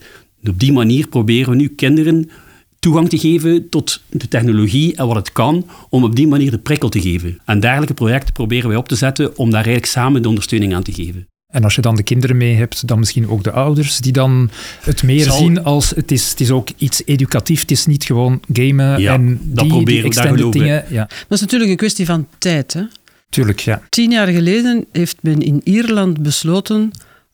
op 0.44 0.58
die 0.60 0.72
manier 0.72 1.08
proberen 1.08 1.50
we 1.50 1.56
nu 1.56 1.68
kinderen 1.68 2.30
toegang 2.88 3.08
te 3.08 3.18
geven 3.18 3.68
tot 3.68 4.02
de 4.08 4.28
technologie 4.28 4.96
en 4.96 5.06
wat 5.06 5.16
het 5.16 5.32
kan, 5.32 5.66
om 5.88 6.04
op 6.04 6.16
die 6.16 6.26
manier 6.26 6.50
de 6.50 6.58
prikkel 6.58 6.88
te 6.88 7.00
geven. 7.00 7.38
En 7.44 7.60
dergelijke 7.60 7.94
projecten 7.94 8.32
proberen 8.32 8.68
wij 8.68 8.76
op 8.76 8.88
te 8.88 8.94
zetten 8.94 9.36
om 9.36 9.46
daar 9.50 9.64
eigenlijk 9.64 9.86
samen 9.86 10.22
de 10.22 10.28
ondersteuning 10.28 10.74
aan 10.74 10.82
te 10.82 10.92
geven. 10.92 11.26
En 11.52 11.64
als 11.64 11.74
je 11.74 11.80
dan 11.80 11.96
de 11.96 12.02
kinderen 12.02 12.36
mee 12.36 12.54
hebt, 12.54 12.86
dan 12.86 12.98
misschien 12.98 13.28
ook 13.28 13.42
de 13.44 13.50
ouders, 13.50 13.98
die 13.98 14.12
dan 14.12 14.50
het 14.80 15.02
meer 15.02 15.30
zien 15.30 15.64
als 15.64 15.90
het 15.90 16.12
is, 16.12 16.30
het 16.30 16.40
is 16.40 16.50
ook 16.50 16.68
iets 16.76 17.02
educatief. 17.04 17.60
Het 17.60 17.70
is 17.70 17.86
niet 17.86 18.04
gewoon 18.04 18.40
gamen 18.52 19.00
ja, 19.00 19.14
en 19.14 19.40
dat 19.42 19.64
die, 19.64 19.72
proberen 19.72 20.36
die 20.36 20.50
dingen. 20.50 20.84
Ja. 20.90 21.04
Dat 21.04 21.26
is 21.28 21.40
natuurlijk 21.40 21.70
een 21.70 21.76
kwestie 21.76 22.06
van 22.06 22.26
tijd. 22.38 22.72
Hè? 22.72 22.82
Tuurlijk, 23.30 23.60
ja. 23.60 23.82
Tien 23.88 24.10
jaar 24.10 24.26
geleden 24.26 24.86
heeft 24.92 25.16
men 25.20 25.40
in 25.40 25.60
Ierland 25.64 26.22
besloten 26.22 26.90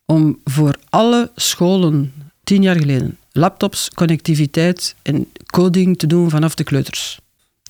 om 0.07 0.39
voor 0.45 0.77
alle 0.89 1.31
scholen, 1.35 2.13
tien 2.45 2.63
jaar 2.63 2.77
geleden, 2.77 3.17
laptops, 3.37 3.91
connectiviteit 3.95 4.95
en 5.03 5.27
coding 5.47 5.99
te 5.99 6.07
doen 6.07 6.31
vanaf 6.31 6.55
de 6.55 6.65
kleuters. 6.65 7.19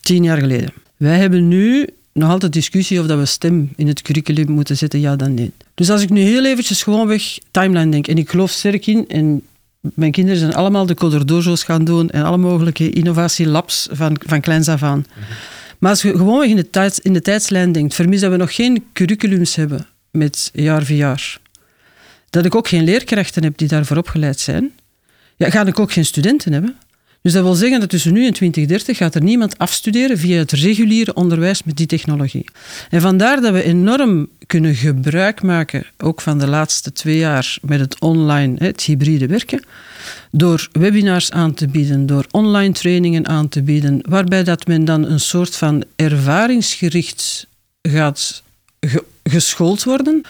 Tien 0.00 0.22
jaar 0.22 0.38
geleden. 0.38 0.72
Wij 0.96 1.18
hebben 1.18 1.48
nu 1.48 1.88
nog 2.12 2.30
altijd 2.30 2.52
discussie 2.52 3.00
of 3.00 3.06
dat 3.06 3.18
we 3.18 3.24
STEM 3.24 3.72
in 3.76 3.86
het 3.86 4.02
curriculum 4.02 4.50
moeten 4.50 4.76
zetten, 4.76 5.00
ja 5.00 5.16
dan 5.16 5.34
nee. 5.34 5.52
Dus 5.74 5.90
als 5.90 6.02
ik 6.02 6.10
nu 6.10 6.20
heel 6.20 6.44
eventjes 6.44 6.82
gewoonweg 6.82 7.38
timeline 7.50 7.90
denk, 7.90 8.06
en 8.06 8.18
ik 8.18 8.30
geloof 8.30 8.50
sterk 8.50 8.86
in, 8.86 9.08
en 9.08 9.42
mijn 9.80 10.12
kinderen 10.12 10.40
zijn 10.40 10.54
allemaal 10.54 10.86
de 10.86 10.94
Coder 10.94 11.42
gaan 11.56 11.84
doen 11.84 12.10
en 12.10 12.22
alle 12.22 12.36
mogelijke 12.36 12.90
innovatielabs 12.90 13.88
van, 13.90 14.16
van 14.26 14.40
kleins 14.40 14.68
af 14.68 14.82
aan. 14.82 15.06
Maar 15.78 15.90
als 15.90 16.02
je 16.02 16.10
gewoonweg 16.10 16.48
in 16.48 16.56
de, 16.56 16.70
tijd, 16.70 16.98
in 16.98 17.12
de 17.12 17.20
tijdslijn 17.20 17.72
denkt, 17.72 17.94
vermis 17.94 18.20
dat 18.20 18.30
we 18.30 18.36
nog 18.36 18.54
geen 18.54 18.84
curriculums 18.92 19.54
hebben 19.54 19.86
met 20.10 20.50
jaar 20.52 20.84
voor 20.84 20.96
jaar. 20.96 21.38
Dat 22.30 22.44
ik 22.44 22.54
ook 22.54 22.68
geen 22.68 22.84
leerkrachten 22.84 23.42
heb 23.42 23.58
die 23.58 23.68
daarvoor 23.68 23.96
opgeleid 23.96 24.40
zijn 24.40 24.72
ja, 25.44 25.50
ga 25.50 25.66
ik 25.66 25.78
ook 25.78 25.92
geen 25.92 26.04
studenten 26.04 26.52
hebben. 26.52 26.76
Dus 27.24 27.32
dat 27.32 27.42
wil 27.42 27.54
zeggen 27.54 27.80
dat 27.80 27.88
tussen 27.88 28.12
nu 28.12 28.26
en 28.26 28.32
2030 28.32 28.96
gaat 28.96 29.14
er 29.14 29.22
niemand 29.22 29.58
afstuderen 29.58 30.18
via 30.18 30.38
het 30.38 30.52
reguliere 30.52 31.14
onderwijs 31.14 31.62
met 31.62 31.76
die 31.76 31.86
technologie. 31.86 32.44
En 32.90 33.00
vandaar 33.00 33.40
dat 33.40 33.52
we 33.52 33.62
enorm 33.62 34.28
kunnen 34.46 34.74
gebruik 34.74 35.42
maken, 35.42 35.86
ook 35.98 36.20
van 36.20 36.38
de 36.38 36.46
laatste 36.46 36.92
twee 36.92 37.16
jaar 37.16 37.58
met 37.62 37.80
het 37.80 38.00
online, 38.00 38.54
het 38.58 38.82
hybride 38.82 39.26
werken, 39.26 39.64
door 40.30 40.68
webinars 40.72 41.30
aan 41.30 41.54
te 41.54 41.68
bieden, 41.68 42.06
door 42.06 42.26
online 42.30 42.72
trainingen 42.72 43.28
aan 43.28 43.48
te 43.48 43.62
bieden, 43.62 44.00
waarbij 44.08 44.44
dat 44.44 44.66
men 44.66 44.84
dan 44.84 45.04
een 45.04 45.20
soort 45.20 45.56
van 45.56 45.84
ervaringsgericht 45.96 47.46
gaat 47.82 48.42
geschoold 49.22 49.84
worden 49.84 50.22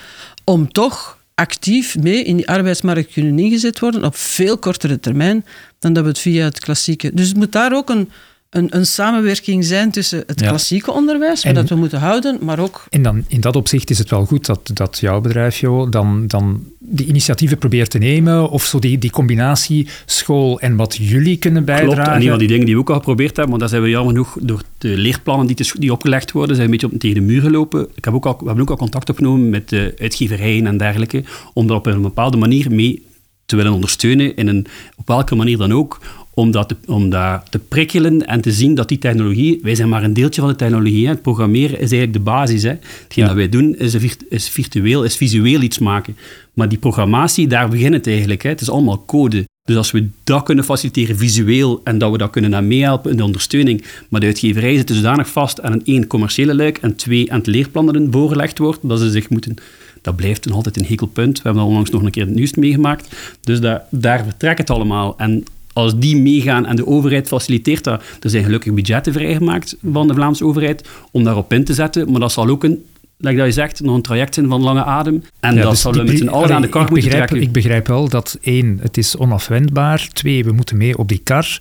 om 0.44 0.72
toch 0.72 1.18
actief 1.34 1.98
mee 1.98 2.22
in 2.22 2.36
die 2.36 2.48
arbeidsmarkt 2.48 3.12
kunnen 3.12 3.38
ingezet 3.38 3.78
worden 3.78 4.04
op 4.04 4.16
veel 4.16 4.58
kortere 4.58 5.00
termijn 5.00 5.44
dan 5.78 5.92
dat 5.92 6.02
we 6.02 6.08
het 6.08 6.18
via 6.18 6.44
het 6.44 6.60
klassieke. 6.60 7.14
Dus 7.14 7.28
het 7.28 7.36
moet 7.36 7.52
daar 7.52 7.72
ook 7.72 7.90
een, 7.90 8.10
een, 8.54 8.76
een 8.76 8.86
samenwerking 8.86 9.64
zijn 9.64 9.90
tussen 9.90 10.22
het 10.26 10.42
klassieke 10.42 10.92
onderwijs, 10.92 11.44
wat 11.44 11.54
dat 11.54 11.68
we 11.68 11.74
moeten 11.74 11.98
houden, 11.98 12.38
maar 12.40 12.58
ook... 12.58 12.84
En 12.90 13.02
dan 13.02 13.24
in 13.28 13.40
dat 13.40 13.56
opzicht 13.56 13.90
is 13.90 13.98
het 13.98 14.10
wel 14.10 14.24
goed 14.24 14.46
dat, 14.46 14.70
dat 14.74 14.98
jouw 14.98 15.20
bedrijf, 15.20 15.58
Jo, 15.58 15.88
dan, 15.88 16.26
dan 16.26 16.64
die 16.78 17.06
initiatieven 17.06 17.58
probeert 17.58 17.90
te 17.90 17.98
nemen, 17.98 18.50
of 18.50 18.64
zo 18.64 18.78
die, 18.78 18.98
die 18.98 19.10
combinatie 19.10 19.88
school 20.06 20.60
en 20.60 20.76
wat 20.76 20.96
jullie 21.00 21.36
kunnen 21.36 21.64
bijdragen. 21.64 21.94
Klopt, 21.94 22.08
en 22.08 22.22
een 22.22 22.28
van 22.28 22.38
die 22.38 22.48
dingen 22.48 22.66
die 22.66 22.74
we 22.74 22.80
ook 22.80 22.90
al 22.90 22.96
geprobeerd 22.96 23.36
hebben, 23.36 23.50
maar 23.50 23.58
daar 23.58 23.68
zijn 23.68 23.82
we 23.82 23.88
jammer 23.88 24.12
genoeg 24.12 24.36
door 24.40 24.62
de 24.78 24.96
leerplannen 24.96 25.46
die, 25.46 25.56
te, 25.56 25.72
die 25.78 25.92
opgelegd 25.92 26.32
worden, 26.32 26.56
zijn 26.56 26.66
een 26.66 26.72
beetje 26.78 26.92
op, 26.92 26.98
tegen 26.98 27.16
de 27.16 27.32
muur 27.32 27.40
gelopen. 27.40 27.88
Ik 27.94 28.04
heb 28.04 28.14
ook 28.14 28.26
al, 28.26 28.36
we 28.38 28.46
hebben 28.46 28.62
ook 28.62 28.70
al 28.70 28.76
contact 28.76 29.10
opgenomen 29.10 29.50
met 29.50 29.68
de 29.68 29.94
uitgeverijen 29.98 30.66
en 30.66 30.76
dergelijke, 30.76 31.24
om 31.52 31.66
dat 31.66 31.76
op 31.76 31.86
een 31.86 32.02
bepaalde 32.02 32.36
manier 32.36 32.70
mee 32.70 33.06
te 33.46 33.56
willen 33.56 33.72
ondersteunen, 33.72 34.36
in 34.36 34.48
een, 34.48 34.66
op 34.96 35.06
welke 35.06 35.34
manier 35.34 35.58
dan 35.58 35.72
ook, 35.72 36.00
om 36.34 36.50
dat, 36.50 36.68
te, 36.68 36.76
om 36.86 37.10
dat 37.10 37.50
te 37.50 37.58
prikkelen 37.58 38.26
en 38.26 38.40
te 38.40 38.52
zien 38.52 38.74
dat 38.74 38.88
die 38.88 38.98
technologie, 38.98 39.58
wij 39.62 39.74
zijn 39.74 39.88
maar 39.88 40.04
een 40.04 40.14
deeltje 40.14 40.40
van 40.40 40.50
de 40.50 40.56
technologie, 40.56 41.04
hè. 41.04 41.12
het 41.12 41.22
programmeren 41.22 41.80
is 41.80 41.92
eigenlijk 41.92 42.12
de 42.12 42.20
basis. 42.20 42.62
Hè. 42.62 42.74
Hetgeen 43.02 43.26
dat 43.26 43.34
wij 43.34 43.48
doen 43.48 43.76
is, 43.76 43.96
is 44.28 44.48
virtueel, 44.48 45.04
is 45.04 45.16
visueel 45.16 45.60
iets 45.60 45.78
maken. 45.78 46.16
Maar 46.54 46.68
die 46.68 46.78
programmatie, 46.78 47.46
daar 47.46 47.68
begint 47.68 47.94
het 47.94 48.06
eigenlijk. 48.06 48.42
Hè. 48.42 48.48
Het 48.48 48.60
is 48.60 48.70
allemaal 48.70 49.04
code. 49.06 49.44
Dus 49.62 49.76
als 49.76 49.90
we 49.90 50.08
dat 50.24 50.42
kunnen 50.42 50.64
faciliteren 50.64 51.16
visueel 51.16 51.80
en 51.84 51.98
dat 51.98 52.10
we 52.10 52.18
dat 52.18 52.30
kunnen 52.30 52.54
aan 52.54 52.66
meehelpen 52.66 53.10
in 53.10 53.16
de 53.16 53.24
ondersteuning, 53.24 53.84
maar 54.08 54.20
de 54.20 54.26
uitgeverij 54.26 54.76
zit 54.76 54.90
zodanig 54.90 55.28
vast 55.28 55.62
aan 55.62 55.72
een 55.72 55.84
één 55.84 56.06
commerciële 56.06 56.54
luik 56.54 56.78
en 56.78 56.96
twee 56.96 57.32
aan 57.32 57.38
het 57.38 57.46
leerplan 57.46 57.86
dat 57.86 58.02
voorgelegd 58.10 58.58
wordt, 58.58 58.78
dat 58.82 58.98
ze 59.00 59.10
zich 59.10 59.28
moeten 59.28 59.56
dat 60.04 60.16
blijft 60.16 60.46
nog 60.46 60.56
altijd 60.56 60.76
een 60.76 60.84
hekelpunt. 60.84 61.36
We 61.36 61.42
hebben 61.42 61.62
dat 61.62 61.70
onlangs 61.70 61.90
nog 61.90 62.02
een 62.02 62.10
keer 62.10 62.22
in 62.22 62.28
het 62.28 62.36
nieuws 62.36 62.54
meegemaakt. 62.54 63.16
Dus 63.40 63.60
daar, 63.60 63.82
daar 63.90 64.24
vertrekt 64.24 64.58
het 64.58 64.70
allemaal. 64.70 65.14
En 65.18 65.44
als 65.74 65.98
die 65.98 66.16
meegaan 66.16 66.66
en 66.66 66.76
de 66.76 66.86
overheid 66.86 67.28
faciliteert 67.28 67.84
dat, 67.84 68.02
er 68.20 68.30
zijn 68.30 68.44
gelukkig 68.44 68.72
budgetten 68.72 69.12
vrijgemaakt 69.12 69.76
van 69.92 70.08
de 70.08 70.14
Vlaamse 70.14 70.44
overheid 70.44 70.88
om 71.10 71.24
daarop 71.24 71.52
in 71.52 71.64
te 71.64 71.74
zetten, 71.74 72.10
maar 72.10 72.20
dat 72.20 72.32
zal 72.32 72.48
ook 72.48 72.64
een 72.64 72.84
like 73.18 73.36
dat 73.36 73.46
je 73.46 73.52
zegt, 73.52 73.80
nog 73.80 73.94
een 73.94 74.02
traject 74.02 74.34
zijn 74.34 74.48
van 74.48 74.62
lange 74.62 74.84
adem. 74.84 75.22
En 75.40 75.56
dat 75.56 75.70
dus 75.70 75.80
zullen 75.80 76.04
we 76.04 76.10
met 76.10 76.18
z'n 76.18 76.28
allen 76.28 76.54
aan 76.54 76.62
de 76.62 76.68
kar 76.68 76.90
moeten 76.90 77.10
trekken. 77.10 77.40
Ik 77.40 77.52
begrijp 77.52 77.86
wel 77.86 78.08
dat 78.08 78.38
één, 78.42 78.78
het 78.82 78.96
is 78.96 79.16
onafwendbaar. 79.16 80.08
Twee, 80.12 80.44
we 80.44 80.52
moeten 80.52 80.76
mee 80.76 80.98
op 80.98 81.08
die 81.08 81.20
kar. 81.24 81.58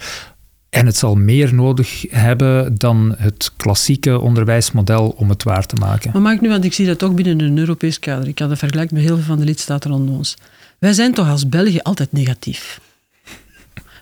En 0.69 0.85
het 0.85 0.95
zal 0.95 1.15
meer 1.15 1.53
nodig 1.53 2.05
hebben 2.09 2.77
dan 2.77 3.15
het 3.17 3.51
klassieke 3.57 4.19
onderwijsmodel 4.19 5.09
om 5.17 5.29
het 5.29 5.43
waar 5.43 5.65
te 5.65 5.75
maken. 5.75 6.09
Maar 6.13 6.21
maak 6.21 6.41
nu, 6.41 6.49
want 6.49 6.63
ik 6.63 6.73
zie 6.73 6.85
dat 6.85 7.03
ook 7.03 7.15
binnen 7.15 7.41
een 7.41 7.57
Europees 7.57 7.99
kader. 7.99 8.27
Ik 8.27 8.39
had 8.39 8.49
het 8.49 8.59
vergelijk 8.59 8.91
met 8.91 9.01
heel 9.01 9.15
veel 9.15 9.25
van 9.25 9.39
de 9.39 9.45
lidstaten 9.45 9.91
rondom 9.91 10.15
ons. 10.15 10.37
Wij 10.79 10.93
zijn 10.93 11.13
toch 11.13 11.29
als 11.29 11.49
België 11.49 11.79
altijd 11.79 12.11
negatief. 12.11 12.79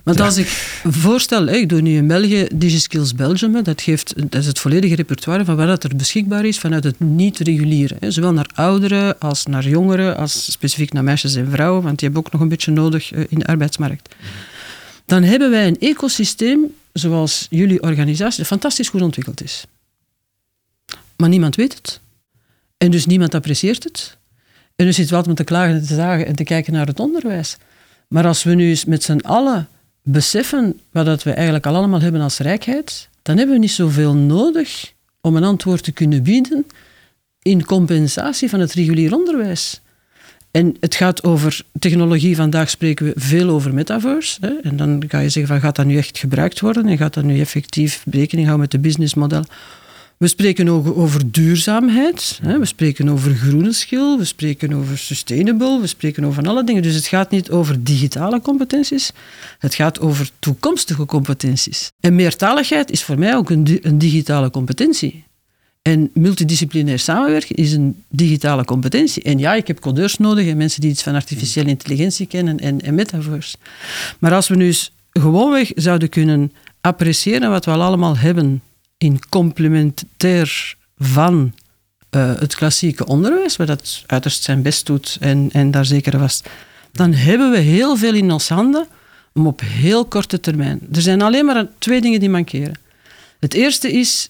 Want 0.03 0.19
als 0.19 0.37
ik 0.37 0.47
voorstel, 0.83 1.47
ik 1.47 1.69
doe 1.69 1.81
nu 1.81 1.95
in 1.95 2.07
België 2.07 2.47
DigiSkills 2.53 3.15
Belgium, 3.15 3.63
dat, 3.63 3.81
geeft, 3.81 4.13
dat 4.31 4.41
is 4.41 4.47
het 4.47 4.59
volledige 4.59 4.95
repertoire 4.95 5.45
van 5.45 5.55
wat 5.55 5.67
dat 5.67 5.83
er 5.83 5.95
beschikbaar 5.95 6.45
is 6.45 6.59
vanuit 6.59 6.83
het 6.83 6.99
niet-reguliere. 6.99 7.95
Zowel 8.11 8.33
naar 8.33 8.49
ouderen 8.53 9.19
als 9.19 9.45
naar 9.45 9.67
jongeren, 9.67 10.17
als 10.17 10.51
specifiek 10.51 10.93
naar 10.93 11.03
meisjes 11.03 11.35
en 11.35 11.51
vrouwen, 11.51 11.83
want 11.83 11.99
die 11.99 12.07
hebben 12.07 12.25
ook 12.25 12.31
nog 12.31 12.41
een 12.41 12.49
beetje 12.49 12.71
nodig 12.71 13.11
eh, 13.11 13.23
in 13.29 13.39
de 13.39 13.45
arbeidsmarkt. 13.45 14.15
Dan 15.05 15.23
hebben 15.23 15.49
wij 15.49 15.67
een 15.67 15.79
ecosysteem, 15.79 16.73
zoals 16.93 17.47
jullie 17.49 17.81
organisatie, 17.81 18.37
dat 18.37 18.47
fantastisch 18.47 18.89
goed 18.89 19.01
ontwikkeld 19.01 19.43
is. 19.43 19.65
Maar 21.17 21.29
niemand 21.29 21.55
weet 21.55 21.73
het. 21.73 21.99
En 22.77 22.91
dus 22.91 23.05
niemand 23.05 23.35
apprecieert 23.35 23.83
het. 23.83 24.17
En 24.75 24.85
dus 24.85 24.95
zitten 24.95 25.13
we 25.13 25.19
altijd 25.19 25.37
te 25.37 25.43
klagen 25.43 25.75
en 25.75 25.87
te 25.87 25.95
zagen 25.95 26.25
en 26.25 26.35
te 26.35 26.43
kijken 26.43 26.73
naar 26.73 26.87
het 26.87 26.99
onderwijs. 26.99 27.57
Maar 28.07 28.27
als 28.27 28.43
we 28.43 28.53
nu 28.53 28.69
eens 28.69 28.85
met 28.85 29.03
z'n 29.03 29.19
allen 29.19 29.67
beseffen 30.03 30.79
wat 30.91 31.05
dat 31.05 31.23
we 31.23 31.31
eigenlijk 31.31 31.65
al 31.65 31.75
allemaal 31.75 32.01
hebben 32.01 32.21
als 32.21 32.37
rijkheid, 32.37 33.09
dan 33.21 33.37
hebben 33.37 33.55
we 33.55 33.61
niet 33.61 33.71
zoveel 33.71 34.15
nodig 34.15 34.93
om 35.21 35.35
een 35.35 35.43
antwoord 35.43 35.83
te 35.83 35.91
kunnen 35.91 36.23
bieden 36.23 36.65
in 37.41 37.65
compensatie 37.65 38.49
van 38.49 38.59
het 38.59 38.73
regulier 38.73 39.15
onderwijs. 39.15 39.81
En 40.51 40.75
het 40.79 40.95
gaat 40.95 41.23
over 41.23 41.61
technologie. 41.79 42.35
Vandaag 42.35 42.69
spreken 42.69 43.05
we 43.05 43.13
veel 43.15 43.49
over 43.49 43.73
metaverse. 43.73 44.37
Hè? 44.41 44.53
En 44.61 44.77
dan 44.77 45.03
ga 45.07 45.19
je 45.19 45.29
zeggen, 45.29 45.53
van, 45.53 45.61
gaat 45.61 45.75
dat 45.75 45.85
nu 45.85 45.97
echt 45.97 46.17
gebruikt 46.17 46.59
worden? 46.59 46.87
En 46.87 46.97
gaat 46.97 47.13
dat 47.13 47.23
nu 47.23 47.39
effectief 47.39 48.03
rekening 48.09 48.47
houden 48.47 48.59
met 48.59 48.71
de 48.71 48.87
businessmodel? 48.87 49.43
We 50.21 50.27
spreken 50.27 50.69
ook 50.69 50.97
over 50.97 51.31
duurzaamheid, 51.31 52.39
hè? 52.41 52.59
we 52.59 52.65
spreken 52.65 53.09
over 53.09 53.35
groene 53.35 53.73
schil, 53.73 54.17
we 54.17 54.25
spreken 54.25 54.73
over 54.73 54.97
sustainable, 54.97 55.79
we 55.79 55.87
spreken 55.87 56.25
over 56.25 56.47
alle 56.47 56.63
dingen. 56.63 56.81
Dus 56.81 56.95
het 56.95 57.05
gaat 57.05 57.31
niet 57.31 57.49
over 57.49 57.83
digitale 57.83 58.41
competenties, 58.41 59.11
het 59.59 59.75
gaat 59.75 59.99
over 59.99 60.29
toekomstige 60.39 61.05
competenties. 61.05 61.91
En 61.99 62.15
meertaligheid 62.15 62.91
is 62.91 63.03
voor 63.03 63.19
mij 63.19 63.35
ook 63.35 63.49
een, 63.49 63.79
een 63.81 63.97
digitale 63.97 64.49
competentie. 64.49 65.23
En 65.81 66.09
multidisciplinair 66.13 66.99
samenwerken 66.99 67.55
is 67.55 67.73
een 67.73 68.03
digitale 68.09 68.65
competentie. 68.65 69.23
En 69.23 69.37
ja, 69.37 69.53
ik 69.53 69.67
heb 69.67 69.79
codeurs 69.79 70.17
nodig 70.17 70.47
en 70.47 70.57
mensen 70.57 70.81
die 70.81 70.89
iets 70.89 71.03
van 71.03 71.15
artificiële 71.15 71.69
intelligentie 71.69 72.25
kennen 72.25 72.59
en, 72.59 72.81
en 72.81 72.95
metaverse. 72.95 73.57
Maar 74.19 74.33
als 74.33 74.47
we 74.47 74.55
nu 74.55 74.65
eens 74.65 74.91
gewoonweg 75.11 75.71
zouden 75.75 76.09
kunnen 76.09 76.51
appreciëren 76.81 77.49
wat 77.49 77.65
we 77.65 77.71
al 77.71 77.81
allemaal 77.81 78.17
hebben 78.17 78.61
in 79.01 79.19
complementair 79.29 80.75
van 80.97 81.53
uh, 82.15 82.39
het 82.39 82.55
klassieke 82.55 83.05
onderwijs, 83.05 83.55
waar 83.55 83.67
dat 83.67 84.03
uiterst 84.05 84.43
zijn 84.43 84.61
best 84.61 84.85
doet 84.85 85.17
en, 85.19 85.49
en 85.51 85.71
daar 85.71 85.85
zeker 85.85 86.19
was, 86.19 86.41
dan 86.91 87.13
hebben 87.13 87.51
we 87.51 87.57
heel 87.57 87.97
veel 87.97 88.13
in 88.13 88.31
ons 88.31 88.49
handen 88.49 88.87
om 89.33 89.47
op 89.47 89.61
heel 89.65 90.05
korte 90.05 90.39
termijn. 90.39 90.79
Er 90.91 91.01
zijn 91.01 91.21
alleen 91.21 91.45
maar 91.45 91.67
twee 91.77 92.01
dingen 92.01 92.19
die 92.19 92.29
mankeren. 92.29 92.73
Het 93.39 93.53
eerste 93.53 93.91
is 93.91 94.29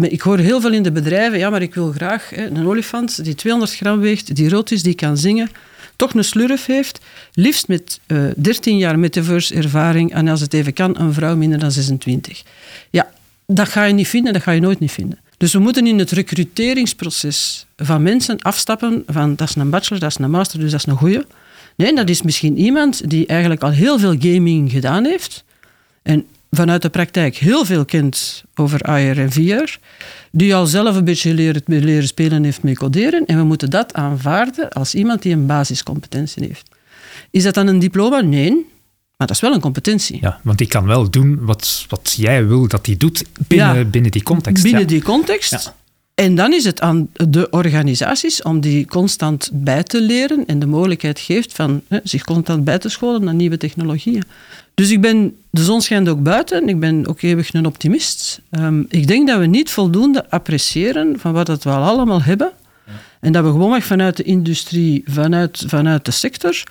ik 0.00 0.20
hoor 0.20 0.38
heel 0.38 0.60
veel 0.60 0.72
in 0.72 0.82
de 0.82 0.92
bedrijven, 0.92 1.38
ja, 1.38 1.50
maar 1.50 1.62
ik 1.62 1.74
wil 1.74 1.92
graag 1.92 2.30
hè, 2.30 2.46
een 2.46 2.66
olifant 2.66 3.24
die 3.24 3.34
200 3.34 3.76
gram 3.76 4.00
weegt, 4.00 4.36
die 4.36 4.48
rood 4.48 4.70
is, 4.70 4.82
die 4.82 4.94
kan 4.94 5.16
zingen, 5.16 5.50
toch 5.96 6.14
een 6.14 6.24
slurf 6.24 6.66
heeft, 6.66 7.00
liefst 7.32 7.68
met 7.68 8.00
uh, 8.06 8.28
eh, 8.28 8.34
13 8.36 8.78
jaar 8.78 8.98
metaverse 8.98 9.54
ervaring 9.54 10.12
en 10.12 10.28
als 10.28 10.40
het 10.40 10.54
even 10.54 10.72
kan, 10.72 10.98
een 10.98 11.12
vrouw 11.12 11.36
minder 11.36 11.58
dan 11.58 11.72
26. 11.72 12.42
Ja, 12.90 13.14
dat 13.46 13.68
ga 13.68 13.84
je 13.84 13.94
niet 13.94 14.08
vinden, 14.08 14.32
dat 14.32 14.42
ga 14.42 14.50
je 14.50 14.60
nooit 14.60 14.78
niet 14.78 14.92
vinden. 14.92 15.18
Dus 15.36 15.52
we 15.52 15.58
moeten 15.58 15.86
in 15.86 15.98
het 15.98 16.10
recruteringsproces 16.10 17.66
van 17.76 18.02
mensen 18.02 18.38
afstappen 18.38 19.02
van 19.06 19.36
dat 19.36 19.48
is 19.48 19.54
een 19.54 19.70
bachelor, 19.70 20.00
dat 20.00 20.10
is 20.10 20.18
een 20.18 20.30
master, 20.30 20.58
dus 20.58 20.70
dat 20.70 20.80
is 20.80 20.86
een 20.86 20.98
goeie. 20.98 21.24
Nee, 21.76 21.94
dat 21.94 22.08
is 22.08 22.22
misschien 22.22 22.58
iemand 22.58 23.10
die 23.10 23.26
eigenlijk 23.26 23.62
al 23.62 23.70
heel 23.70 23.98
veel 23.98 24.16
gaming 24.18 24.70
gedaan 24.70 25.04
heeft. 25.04 25.44
En 26.02 26.26
vanuit 26.50 26.82
de 26.82 26.88
praktijk 26.88 27.36
heel 27.36 27.64
veel 27.64 27.84
kent 27.84 28.44
over 28.54 28.80
AR 28.80 29.18
en 29.18 29.32
VR, 29.32 29.76
die 30.30 30.54
al 30.54 30.66
zelf 30.66 30.96
een 30.96 31.04
beetje 31.04 31.34
leren, 31.34 31.62
leren 31.66 32.06
spelen 32.06 32.44
heeft 32.44 32.62
met 32.62 32.78
coderen. 32.78 33.26
En 33.26 33.36
we 33.36 33.44
moeten 33.44 33.70
dat 33.70 33.94
aanvaarden 33.94 34.70
als 34.70 34.94
iemand 34.94 35.22
die 35.22 35.32
een 35.32 35.46
basiscompetentie 35.46 36.46
heeft. 36.46 36.68
Is 37.30 37.42
dat 37.42 37.54
dan 37.54 37.66
een 37.66 37.78
diploma? 37.78 38.20
Nee. 38.20 38.66
Maar 39.16 39.26
dat 39.26 39.36
is 39.36 39.42
wel 39.42 39.52
een 39.54 39.60
competentie. 39.60 40.18
Ja, 40.20 40.40
want 40.42 40.58
die 40.58 40.66
kan 40.66 40.86
wel 40.86 41.10
doen 41.10 41.38
wat, 41.40 41.84
wat 41.88 42.14
jij 42.16 42.46
wil 42.46 42.68
dat 42.68 42.86
hij 42.86 42.96
doet 42.96 43.24
binnen, 43.46 43.90
binnen 43.90 44.10
die 44.10 44.22
context. 44.22 44.62
Binnen 44.62 44.86
die 44.86 45.02
context. 45.02 45.50
Ja. 45.50 45.74
En 46.14 46.34
dan 46.34 46.52
is 46.52 46.64
het 46.64 46.80
aan 46.80 47.08
de 47.12 47.50
organisaties 47.50 48.42
om 48.42 48.60
die 48.60 48.86
constant 48.86 49.50
bij 49.52 49.82
te 49.82 50.02
leren 50.02 50.46
en 50.46 50.58
de 50.58 50.66
mogelijkheid 50.66 51.18
geeft 51.18 51.52
van 51.52 51.82
hè, 51.88 51.98
zich 52.02 52.24
constant 52.24 52.64
bij 52.64 52.78
te 52.78 52.88
scholen 52.88 53.24
naar 53.24 53.34
nieuwe 53.34 53.56
technologieën. 53.56 54.22
Dus 54.74 54.90
ik 54.90 55.00
ben, 55.00 55.36
de 55.50 55.64
zon 55.64 55.80
schijnt 55.80 56.08
ook 56.08 56.22
buiten, 56.22 56.68
ik 56.68 56.80
ben 56.80 57.06
ook 57.06 57.22
eeuwig 57.22 57.54
een 57.54 57.66
optimist. 57.66 58.40
Um, 58.50 58.86
ik 58.88 59.06
denk 59.06 59.28
dat 59.28 59.38
we 59.38 59.46
niet 59.46 59.70
voldoende 59.70 60.30
appreciëren 60.30 61.18
van 61.18 61.32
wat 61.32 61.62
we 61.62 61.70
al 61.70 61.82
allemaal 61.82 62.22
hebben. 62.22 62.52
En 63.20 63.32
dat 63.32 63.44
we 63.44 63.50
gewoon 63.50 63.82
vanuit 63.82 64.16
de 64.16 64.22
industrie, 64.22 65.02
vanuit, 65.06 65.64
vanuit 65.66 66.04
de 66.04 66.10
sector, 66.10 66.62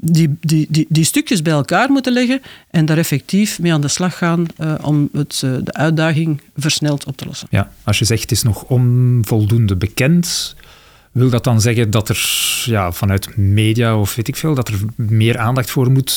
die, 0.00 0.36
die, 0.40 0.66
die, 0.70 0.86
die 0.88 1.04
stukjes 1.04 1.42
bij 1.42 1.52
elkaar 1.52 1.90
moeten 1.90 2.12
leggen 2.12 2.40
en 2.70 2.86
daar 2.86 2.98
effectief 2.98 3.58
mee 3.58 3.72
aan 3.72 3.80
de 3.80 3.88
slag 3.88 4.18
gaan 4.18 4.46
uh, 4.58 4.74
om 4.82 5.08
het, 5.12 5.42
uh, 5.44 5.56
de 5.64 5.72
uitdaging 5.72 6.40
versneld 6.56 7.04
op 7.04 7.16
te 7.16 7.26
lossen. 7.26 7.48
Ja, 7.50 7.72
als 7.84 7.98
je 7.98 8.04
zegt 8.04 8.22
het 8.22 8.30
is 8.30 8.42
nog 8.42 8.62
onvoldoende 8.62 9.76
bekend, 9.76 10.56
wil 11.12 11.30
dat 11.30 11.44
dan 11.44 11.60
zeggen 11.60 11.90
dat 11.90 12.08
er 12.08 12.26
ja, 12.64 12.92
vanuit 12.92 13.36
media 13.36 13.96
of 13.96 14.14
weet 14.14 14.28
ik 14.28 14.36
veel, 14.36 14.54
dat 14.54 14.68
er 14.68 14.74
meer 14.96 15.38
aandacht 15.38 15.70
voor 15.70 15.90
moet 15.90 16.12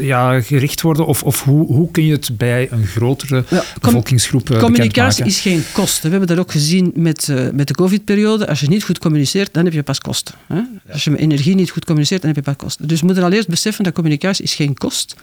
ja, 0.00 0.40
gericht 0.40 0.80
worden? 0.80 1.06
Of, 1.06 1.22
of 1.22 1.42
hoe, 1.42 1.66
hoe 1.66 1.90
kun 1.90 2.04
je 2.04 2.12
het 2.12 2.36
bij 2.36 2.68
een 2.70 2.86
grotere 2.86 3.44
ja, 3.48 3.64
bevolkingsgroep 3.80 4.50
uh, 4.50 4.58
Communicatie 4.58 5.24
is 5.24 5.40
geen 5.40 5.62
kosten. 5.72 6.02
We 6.02 6.10
hebben 6.10 6.36
dat 6.36 6.38
ook 6.38 6.52
gezien 6.52 6.92
met, 6.94 7.28
uh, 7.28 7.48
met 7.52 7.68
de 7.68 7.74
covid-periode. 7.74 8.48
Als 8.48 8.60
je 8.60 8.68
niet 8.68 8.84
goed 8.84 8.98
communiceert, 8.98 9.54
dan 9.54 9.64
heb 9.64 9.72
je 9.72 9.82
pas 9.82 9.98
kosten. 9.98 10.34
Hè? 10.46 10.60
Als 10.92 11.04
je 11.04 11.10
met 11.10 11.20
energie 11.20 11.54
niet 11.54 11.70
goed 11.70 11.84
communiceert, 11.84 12.20
dan 12.20 12.34
heb 12.34 12.44
je 12.44 12.50
pas 12.50 12.64
kosten. 12.64 12.88
Dus 12.88 13.00
we 13.00 13.06
moeten 13.06 13.24
al 13.24 13.32
eerst 13.32 13.48
beseffen 13.48 13.84
dat 13.84 13.92
communicatie 13.92 14.44
is 14.44 14.54
geen 14.54 14.74
kost, 14.74 15.16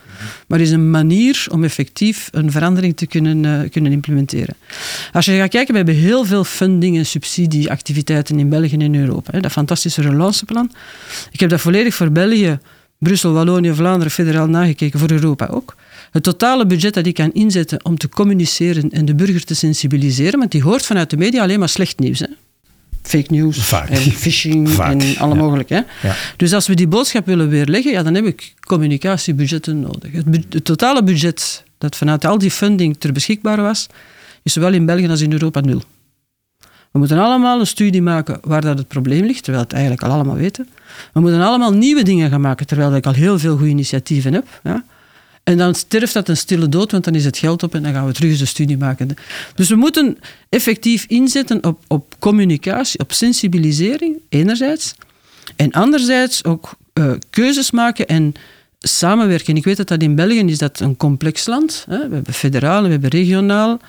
maar 0.47 0.59
is 0.59 0.71
een 0.71 0.89
manier 0.89 1.45
om 1.51 1.63
effectief 1.63 2.29
een 2.31 2.51
verandering 2.51 2.97
te 2.97 3.07
kunnen, 3.07 3.43
uh, 3.43 3.69
kunnen 3.69 3.91
implementeren. 3.91 4.55
Als 5.11 5.25
je 5.25 5.37
gaat 5.37 5.49
kijken, 5.49 5.71
we 5.71 5.77
hebben 5.77 5.95
heel 5.95 6.25
veel 6.25 6.43
funding 6.43 6.97
en 6.97 7.05
subsidieactiviteiten 7.05 8.39
in 8.39 8.49
België 8.49 8.77
en 8.83 8.95
Europa. 8.95 9.31
Hè? 9.31 9.39
Dat 9.39 9.51
fantastische 9.51 10.01
relanceplan. 10.01 10.71
Ik 11.31 11.39
heb 11.39 11.49
dat 11.49 11.61
volledig 11.61 11.93
voor 11.93 12.11
België 12.11 12.59
Brussel, 13.03 13.33
Wallonië, 13.33 13.73
Vlaanderen 13.73 14.11
federaal 14.11 14.47
nagekeken, 14.47 14.99
voor 14.99 15.11
Europa 15.11 15.45
ook. 15.45 15.75
Het 16.11 16.23
totale 16.23 16.65
budget 16.65 16.93
dat 16.93 17.05
ik 17.05 17.13
kan 17.13 17.31
inzetten 17.31 17.85
om 17.85 17.97
te 17.97 18.09
communiceren 18.09 18.91
en 18.91 19.05
de 19.05 19.15
burger 19.15 19.43
te 19.43 19.53
sensibiliseren, 19.53 20.39
want 20.39 20.51
die 20.51 20.61
hoort 20.61 20.85
vanuit 20.85 21.09
de 21.09 21.17
media 21.17 21.41
alleen 21.41 21.59
maar 21.59 21.69
slecht 21.69 21.99
nieuws. 21.99 22.19
Hè? 22.19 22.27
Fake 23.01 23.33
news 23.33 23.71
en 23.71 23.97
phishing 23.97 24.79
en 24.79 25.17
alle 25.17 25.35
mogelijke. 25.35 25.85
Ja. 26.01 26.15
Dus 26.37 26.53
als 26.53 26.67
we 26.67 26.73
die 26.73 26.87
boodschap 26.87 27.25
willen 27.25 27.49
weerleggen, 27.49 27.91
ja, 27.91 28.03
dan 28.03 28.13
heb 28.13 28.25
ik 28.25 28.53
communicatiebudgetten 28.59 29.79
nodig. 29.79 30.11
Het, 30.11 30.25
het, 30.49 30.65
totale 30.65 31.03
budget 31.03 31.63
dat 31.77 31.95
vanuit 31.95 32.25
al 32.25 32.37
die 32.37 32.51
funding 32.51 32.95
ter 32.97 33.11
beschikbaar 33.11 33.61
was, 33.61 33.87
is 34.43 34.53
zowel 34.53 34.73
in 34.73 34.85
België 34.85 35.09
als 35.09 35.21
in 35.21 35.31
Europa 35.31 35.59
nul. 35.59 35.81
We 36.93 36.99
moeten 36.99 37.19
allemaal 37.19 37.59
een 37.59 37.67
studie 37.67 38.01
maken 38.01 38.39
waar 38.41 38.61
dat 38.61 38.77
het 38.77 38.87
probleem 38.87 39.25
ligt, 39.25 39.43
terwijl 39.43 39.63
het 39.63 39.73
eigenlijk 39.73 40.03
al 40.03 40.11
allemaal 40.11 40.35
weten. 40.35 40.69
We 41.13 41.19
moeten 41.19 41.41
allemaal 41.41 41.73
nieuwe 41.73 42.03
dingen 42.03 42.29
gaan 42.29 42.41
maken, 42.41 42.67
terwijl 42.67 42.95
ik 42.95 43.05
al 43.05 43.13
heel 43.13 43.39
veel 43.39 43.55
goede 43.55 43.71
initiatieven 43.71 44.33
heb. 44.33 44.47
Ja. 44.63 44.83
En 45.43 45.57
dan 45.57 45.75
sterft 45.75 46.13
dat 46.13 46.29
een 46.29 46.37
stille 46.37 46.69
dood, 46.69 46.91
want 46.91 47.03
dan 47.03 47.15
is 47.15 47.25
het 47.25 47.37
geld 47.37 47.63
op 47.63 47.75
en 47.75 47.83
dan 47.83 47.93
gaan 47.93 48.05
we 48.05 48.13
terug 48.13 48.31
eens 48.31 48.39
een 48.39 48.47
studie 48.47 48.77
maken. 48.77 49.15
Dus 49.55 49.69
we 49.69 49.75
moeten 49.75 50.17
effectief 50.49 51.05
inzetten 51.07 51.65
op, 51.65 51.79
op 51.87 52.15
communicatie, 52.19 52.99
op 52.99 53.11
sensibilisering, 53.13 54.17
enerzijds. 54.29 54.95
En 55.55 55.71
anderzijds 55.71 56.43
ook 56.43 56.75
uh, 56.93 57.11
keuzes 57.29 57.71
maken 57.71 58.07
en 58.07 58.33
samenwerken. 58.79 59.55
Ik 59.55 59.63
weet 59.63 59.77
dat 59.77 59.87
dat 59.87 60.01
in 60.01 60.15
België 60.15 60.39
is 60.39 60.57
dat 60.57 60.79
een 60.79 60.97
complex 60.97 61.45
land. 61.45 61.85
Hè. 61.89 62.07
We 62.07 62.15
hebben 62.15 62.33
federaal, 62.33 62.83
we 62.83 62.89
hebben 62.89 63.09
regionaal. 63.09 63.79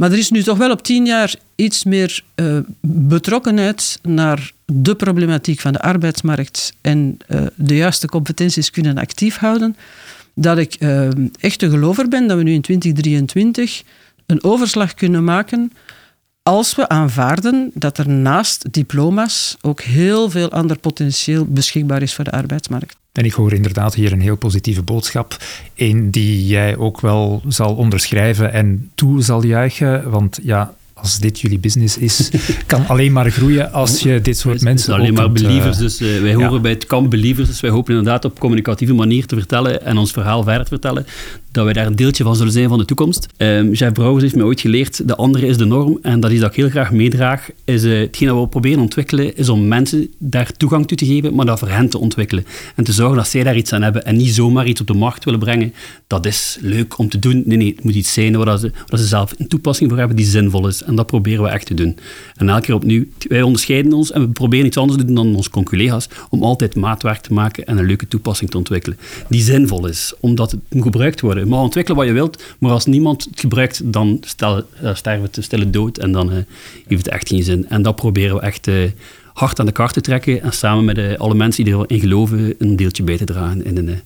Maar 0.00 0.12
er 0.12 0.18
is 0.18 0.30
nu 0.30 0.42
toch 0.42 0.58
wel 0.58 0.70
op 0.70 0.82
tien 0.82 1.06
jaar 1.06 1.34
iets 1.54 1.84
meer 1.84 2.22
uh, 2.34 2.58
betrokkenheid 2.80 3.98
naar 4.02 4.52
de 4.64 4.94
problematiek 4.94 5.60
van 5.60 5.72
de 5.72 5.80
arbeidsmarkt 5.80 6.72
en 6.80 7.16
uh, 7.28 7.46
de 7.54 7.76
juiste 7.76 8.06
competenties 8.06 8.70
kunnen 8.70 8.98
actief 8.98 9.36
houden. 9.36 9.76
Dat 10.34 10.58
ik 10.58 10.76
uh, 10.78 11.08
echt 11.40 11.62
een 11.62 11.70
gelover 11.70 12.08
ben 12.08 12.26
dat 12.26 12.36
we 12.36 12.42
nu 12.42 12.52
in 12.52 12.60
2023 12.60 13.82
een 14.26 14.44
overslag 14.44 14.94
kunnen 14.94 15.24
maken 15.24 15.72
als 16.42 16.74
we 16.74 16.88
aanvaarden 16.88 17.70
dat 17.74 17.98
er 17.98 18.08
naast 18.08 18.72
diploma's 18.72 19.56
ook 19.60 19.80
heel 19.80 20.30
veel 20.30 20.50
ander 20.50 20.78
potentieel 20.78 21.44
beschikbaar 21.44 22.02
is 22.02 22.14
voor 22.14 22.24
de 22.24 22.30
arbeidsmarkt. 22.30 22.96
En 23.12 23.24
ik 23.24 23.32
hoor 23.32 23.52
inderdaad 23.52 23.94
hier 23.94 24.12
een 24.12 24.20
heel 24.20 24.36
positieve 24.36 24.82
boodschap. 24.82 25.36
Een 25.74 26.10
die 26.10 26.46
jij 26.46 26.76
ook 26.76 27.00
wel 27.00 27.42
zal 27.48 27.74
onderschrijven 27.74 28.52
en 28.52 28.90
toe 28.94 29.22
zal 29.22 29.44
juichen. 29.44 30.10
Want 30.10 30.38
ja, 30.42 30.74
als 30.94 31.18
dit 31.18 31.40
jullie 31.40 31.58
business 31.58 31.98
is, 31.98 32.30
kan 32.66 32.86
alleen 32.86 33.12
maar 33.12 33.30
groeien 33.30 33.72
als 33.72 34.00
je 34.00 34.20
dit 34.20 34.38
soort 34.38 34.62
mensen 34.62 34.94
alleen 34.94 35.14
maar 35.14 35.32
believers. 35.32 35.76
Uh, 35.76 35.82
dus 35.82 36.00
uh, 36.00 36.20
wij 36.20 36.34
horen 36.34 36.62
bij 36.62 36.70
het 36.70 36.86
kamp 36.86 37.10
believers. 37.10 37.48
Dus 37.48 37.60
wij 37.60 37.70
hopen 37.70 37.94
inderdaad 37.96 38.24
op 38.24 38.38
communicatieve 38.38 38.94
manier 38.94 39.26
te 39.26 39.36
vertellen 39.36 39.84
en 39.84 39.96
ons 39.96 40.12
verhaal 40.12 40.42
verder 40.42 40.62
te 40.62 40.68
vertellen 40.68 41.06
dat 41.50 41.64
wij 41.64 41.72
daar 41.72 41.86
een 41.86 41.96
deeltje 41.96 42.24
van 42.24 42.36
zullen 42.36 42.52
zijn 42.52 42.68
van 42.68 42.78
de 42.78 42.84
toekomst. 42.84 43.26
Um, 43.36 43.72
Jeff 43.72 43.92
Brouwers 43.92 44.22
heeft 44.22 44.34
mij 44.36 44.44
ooit 44.44 44.60
geleerd, 44.60 45.08
de 45.08 45.16
andere 45.16 45.46
is 45.46 45.56
de 45.56 45.64
norm. 45.64 45.98
En 46.02 46.20
dat 46.20 46.30
is 46.30 46.40
dat 46.40 46.50
ik 46.50 46.56
heel 46.56 46.68
graag 46.68 46.92
meedraag. 46.92 47.48
Is, 47.64 47.84
uh, 47.84 48.00
hetgeen 48.00 48.28
dat 48.28 48.40
we 48.40 48.48
proberen 48.48 48.80
ontwikkelen, 48.80 49.36
is 49.36 49.48
om 49.48 49.68
mensen 49.68 50.08
daar 50.18 50.52
toegang 50.56 50.86
toe 50.86 50.96
te 50.96 51.06
geven, 51.06 51.34
maar 51.34 51.46
dat 51.46 51.58
voor 51.58 51.68
hen 51.68 51.88
te 51.88 51.98
ontwikkelen. 51.98 52.46
En 52.74 52.84
te 52.84 52.92
zorgen 52.92 53.16
dat 53.16 53.28
zij 53.28 53.42
daar 53.42 53.56
iets 53.56 53.72
aan 53.72 53.82
hebben 53.82 54.04
en 54.04 54.16
niet 54.16 54.34
zomaar 54.34 54.66
iets 54.66 54.80
op 54.80 54.86
de 54.86 54.94
markt 54.94 55.24
willen 55.24 55.40
brengen. 55.40 55.72
Dat 56.06 56.26
is 56.26 56.58
leuk 56.60 56.98
om 56.98 57.08
te 57.08 57.18
doen. 57.18 57.42
Nee, 57.46 57.56
nee, 57.56 57.72
het 57.74 57.84
moet 57.84 57.94
iets 57.94 58.12
zijn 58.12 58.36
waar 58.36 58.58
ze, 58.58 58.72
waar 58.86 59.00
ze 59.00 59.06
zelf 59.06 59.34
een 59.38 59.48
toepassing 59.48 59.88
voor 59.88 59.98
hebben 59.98 60.16
die 60.16 60.26
zinvol 60.26 60.66
is. 60.66 60.82
En 60.82 60.94
dat 60.94 61.06
proberen 61.06 61.42
we 61.42 61.50
echt 61.50 61.66
te 61.66 61.74
doen. 61.74 61.96
En 62.36 62.48
elke 62.48 62.60
keer 62.60 62.74
opnieuw, 62.74 63.04
wij 63.28 63.42
onderscheiden 63.42 63.92
ons 63.92 64.12
en 64.12 64.20
we 64.20 64.28
proberen 64.28 64.66
iets 64.66 64.76
anders 64.76 64.98
te 64.98 65.04
doen 65.04 65.14
dan 65.14 65.34
onze 65.34 65.50
collega's, 65.50 66.08
om 66.30 66.42
altijd 66.42 66.74
maatwerk 66.76 67.20
te 67.20 67.32
maken 67.32 67.66
en 67.66 67.78
een 67.78 67.86
leuke 67.86 68.08
toepassing 68.08 68.50
te 68.50 68.56
ontwikkelen. 68.56 68.98
Die 69.28 69.42
zinvol 69.42 69.86
is, 69.86 70.14
omdat 70.20 70.50
het 70.50 70.60
gebruikt 70.70 71.20
wordt. 71.38 71.50
Je 71.50 71.56
mag 71.56 71.64
ontwikkelen 71.64 71.98
wat 71.98 72.08
je 72.08 72.12
wilt, 72.12 72.42
maar 72.58 72.70
als 72.70 72.86
niemand 72.86 73.24
het 73.24 73.40
gebruikt, 73.40 73.92
dan 73.92 74.18
stel, 74.20 74.62
sterven 74.92 75.22
we 75.22 75.30
te 75.30 75.42
stille 75.42 75.70
dood 75.70 75.98
en 75.98 76.12
dan 76.12 76.32
uh, 76.32 76.38
heeft 76.86 77.04
het 77.04 77.14
echt 77.14 77.28
geen 77.28 77.42
zin. 77.42 77.68
En 77.68 77.82
dat 77.82 77.96
proberen 77.96 78.36
we 78.36 78.42
echt 78.42 78.66
uh, 78.66 78.90
hard 79.32 79.60
aan 79.60 79.66
de 79.66 79.72
kaart 79.72 79.92
te 79.92 80.00
trekken 80.00 80.42
en 80.42 80.52
samen 80.52 80.84
met 80.84 81.18
alle 81.18 81.34
mensen 81.34 81.64
die 81.64 81.74
erin 81.74 82.00
geloven 82.00 82.54
een 82.58 82.76
deeltje 82.76 83.02
bij 83.02 83.16
te 83.16 83.24
dragen 83.24 83.64
en 83.64 84.02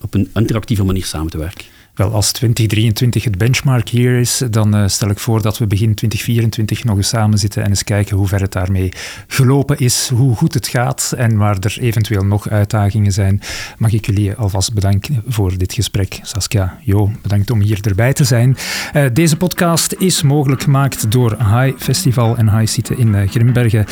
op 0.00 0.14
een 0.14 0.28
interactieve 0.34 0.84
manier 0.84 1.04
samen 1.04 1.30
te 1.30 1.38
werken. 1.38 1.75
Wel, 1.96 2.12
als 2.12 2.32
2023 2.32 3.24
het 3.24 3.38
benchmark 3.38 3.88
hier 3.88 4.18
is, 4.18 4.42
dan 4.50 4.76
uh, 4.76 4.86
stel 4.86 5.10
ik 5.10 5.18
voor 5.18 5.42
dat 5.42 5.58
we 5.58 5.66
begin 5.66 5.94
2024 5.94 6.84
nog 6.84 6.96
eens 6.96 7.08
samen 7.08 7.38
zitten 7.38 7.62
en 7.62 7.68
eens 7.68 7.84
kijken 7.84 8.16
hoe 8.16 8.28
ver 8.28 8.40
het 8.40 8.52
daarmee 8.52 8.92
gelopen 9.26 9.78
is, 9.78 10.10
hoe 10.14 10.36
goed 10.36 10.54
het 10.54 10.68
gaat 10.68 11.12
en 11.16 11.36
waar 11.36 11.56
er 11.60 11.78
eventueel 11.80 12.24
nog 12.24 12.48
uitdagingen 12.48 13.12
zijn. 13.12 13.40
Mag 13.78 13.92
ik 13.92 14.06
jullie 14.06 14.34
alvast 14.34 14.74
bedanken 14.74 15.22
voor 15.28 15.58
dit 15.58 15.72
gesprek. 15.72 16.18
Saskia, 16.22 16.78
Jo, 16.82 17.10
bedankt 17.22 17.50
om 17.50 17.60
hier 17.60 17.78
erbij 17.82 18.12
te 18.12 18.24
zijn. 18.24 18.56
Uh, 18.94 19.04
deze 19.12 19.36
podcast 19.36 19.92
is 19.98 20.22
mogelijk 20.22 20.62
gemaakt 20.62 21.10
door 21.10 21.30
High 21.30 21.78
Festival 21.78 22.36
en 22.36 22.58
High 22.58 22.72
City 22.72 22.92
in 22.92 23.08
uh, 23.08 23.28
Grimbergen, 23.28 23.86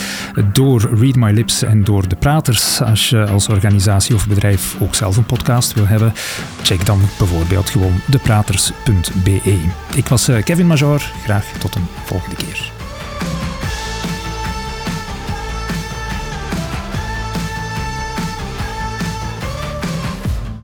door 0.53 0.91
Read 0.95 1.15
My 1.15 1.31
Lips 1.31 1.63
en 1.63 1.85
door 1.85 2.09
De 2.09 2.17
Praters. 2.17 2.83
Als 2.83 3.09
je 3.09 3.27
als 3.27 3.49
organisatie 3.49 4.15
of 4.15 4.29
bedrijf 4.29 4.77
ook 4.81 4.95
zelf 4.95 5.17
een 5.17 5.27
podcast 5.27 5.73
wil 5.73 5.87
hebben, 5.87 6.13
check 6.63 6.87
dan 6.87 7.01
bijvoorbeeld 7.19 7.71
gewoon 7.71 7.94
depraters.be. 8.07 9.59
Ik 9.95 10.09
was 10.09 10.29
eh, 10.29 10.43
Kevin 10.43 10.67
Major. 10.67 11.03
Graag 11.23 11.45
tot 11.59 11.75
een 11.75 11.87
volgende 12.05 12.37
keer. 12.37 12.74